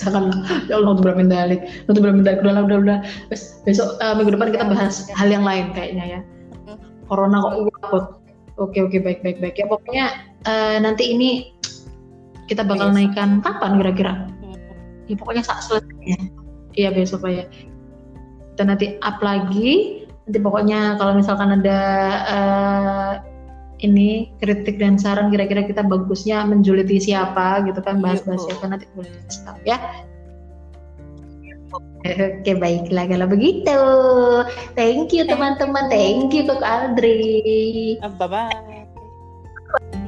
Jangan, 0.00 0.32
ya 0.64 0.80
Allah 0.80 0.96
untuk 0.96 1.04
bermendalik. 1.12 1.84
Untuk 1.84 2.08
bermendalik, 2.08 2.40
udah 2.40 2.52
lah, 2.56 2.62
udah, 2.64 2.78
udah. 2.80 2.98
Bes- 3.28 3.60
Besok, 3.68 4.00
eh, 4.00 4.14
minggu 4.16 4.32
depan 4.32 4.48
kita 4.56 4.64
bahas 4.64 5.04
hal 5.12 5.28
yang 5.28 5.44
lain 5.44 5.76
kayaknya 5.76 6.04
ya. 6.08 6.20
Corona 7.04 7.44
kok. 7.44 8.24
Oke, 8.56 8.80
oke, 8.80 8.96
baik, 9.02 9.20
baik, 9.20 9.42
baik. 9.42 9.60
Ya 9.60 9.66
pokoknya 9.68 10.06
eh, 10.48 10.76
nanti 10.80 11.12
ini 11.12 11.52
kita 12.50 12.62
bakal 12.64 12.92
Besok. 12.92 12.96
naikkan 13.00 13.30
kapan 13.40 13.72
kira-kira? 13.80 14.12
Hmm. 14.42 14.56
ya 15.08 15.14
pokoknya 15.20 15.42
saat 15.44 15.62
selesai 15.68 16.32
iya 16.74 16.88
besok 16.90 17.28
pak 17.28 17.30
ya 17.32 17.44
kita 18.54 18.62
nanti 18.64 18.86
up 19.02 19.18
lagi 19.20 20.04
nanti 20.24 20.38
pokoknya 20.40 20.96
kalau 20.96 21.12
misalkan 21.18 21.60
ada 21.60 21.80
eh, 22.24 23.12
ini 23.84 24.32
kritik 24.40 24.80
dan 24.80 24.96
saran 24.96 25.28
kira-kira 25.28 25.66
kita 25.68 25.84
bagusnya 25.84 26.46
menjuliti 26.48 27.02
siapa 27.02 27.66
gitu 27.68 27.84
kan 27.84 28.00
bahas-bahas 28.00 28.40
Iya, 28.46 28.48
siapa 28.54 28.64
nanti 28.70 28.86
boleh 28.96 29.10
tahu 29.28 29.60
ya 29.66 29.78
Oke 32.04 32.52
baiklah 32.60 33.08
kalau 33.08 33.26
begitu 33.28 33.80
Thank 34.76 35.16
you 35.16 35.24
teman-teman 35.24 35.88
Thank 35.88 36.36
you 36.36 36.44
Kak 36.44 36.60
Aldri 36.60 37.96
Bye 38.20 38.28
bye. 38.28 40.03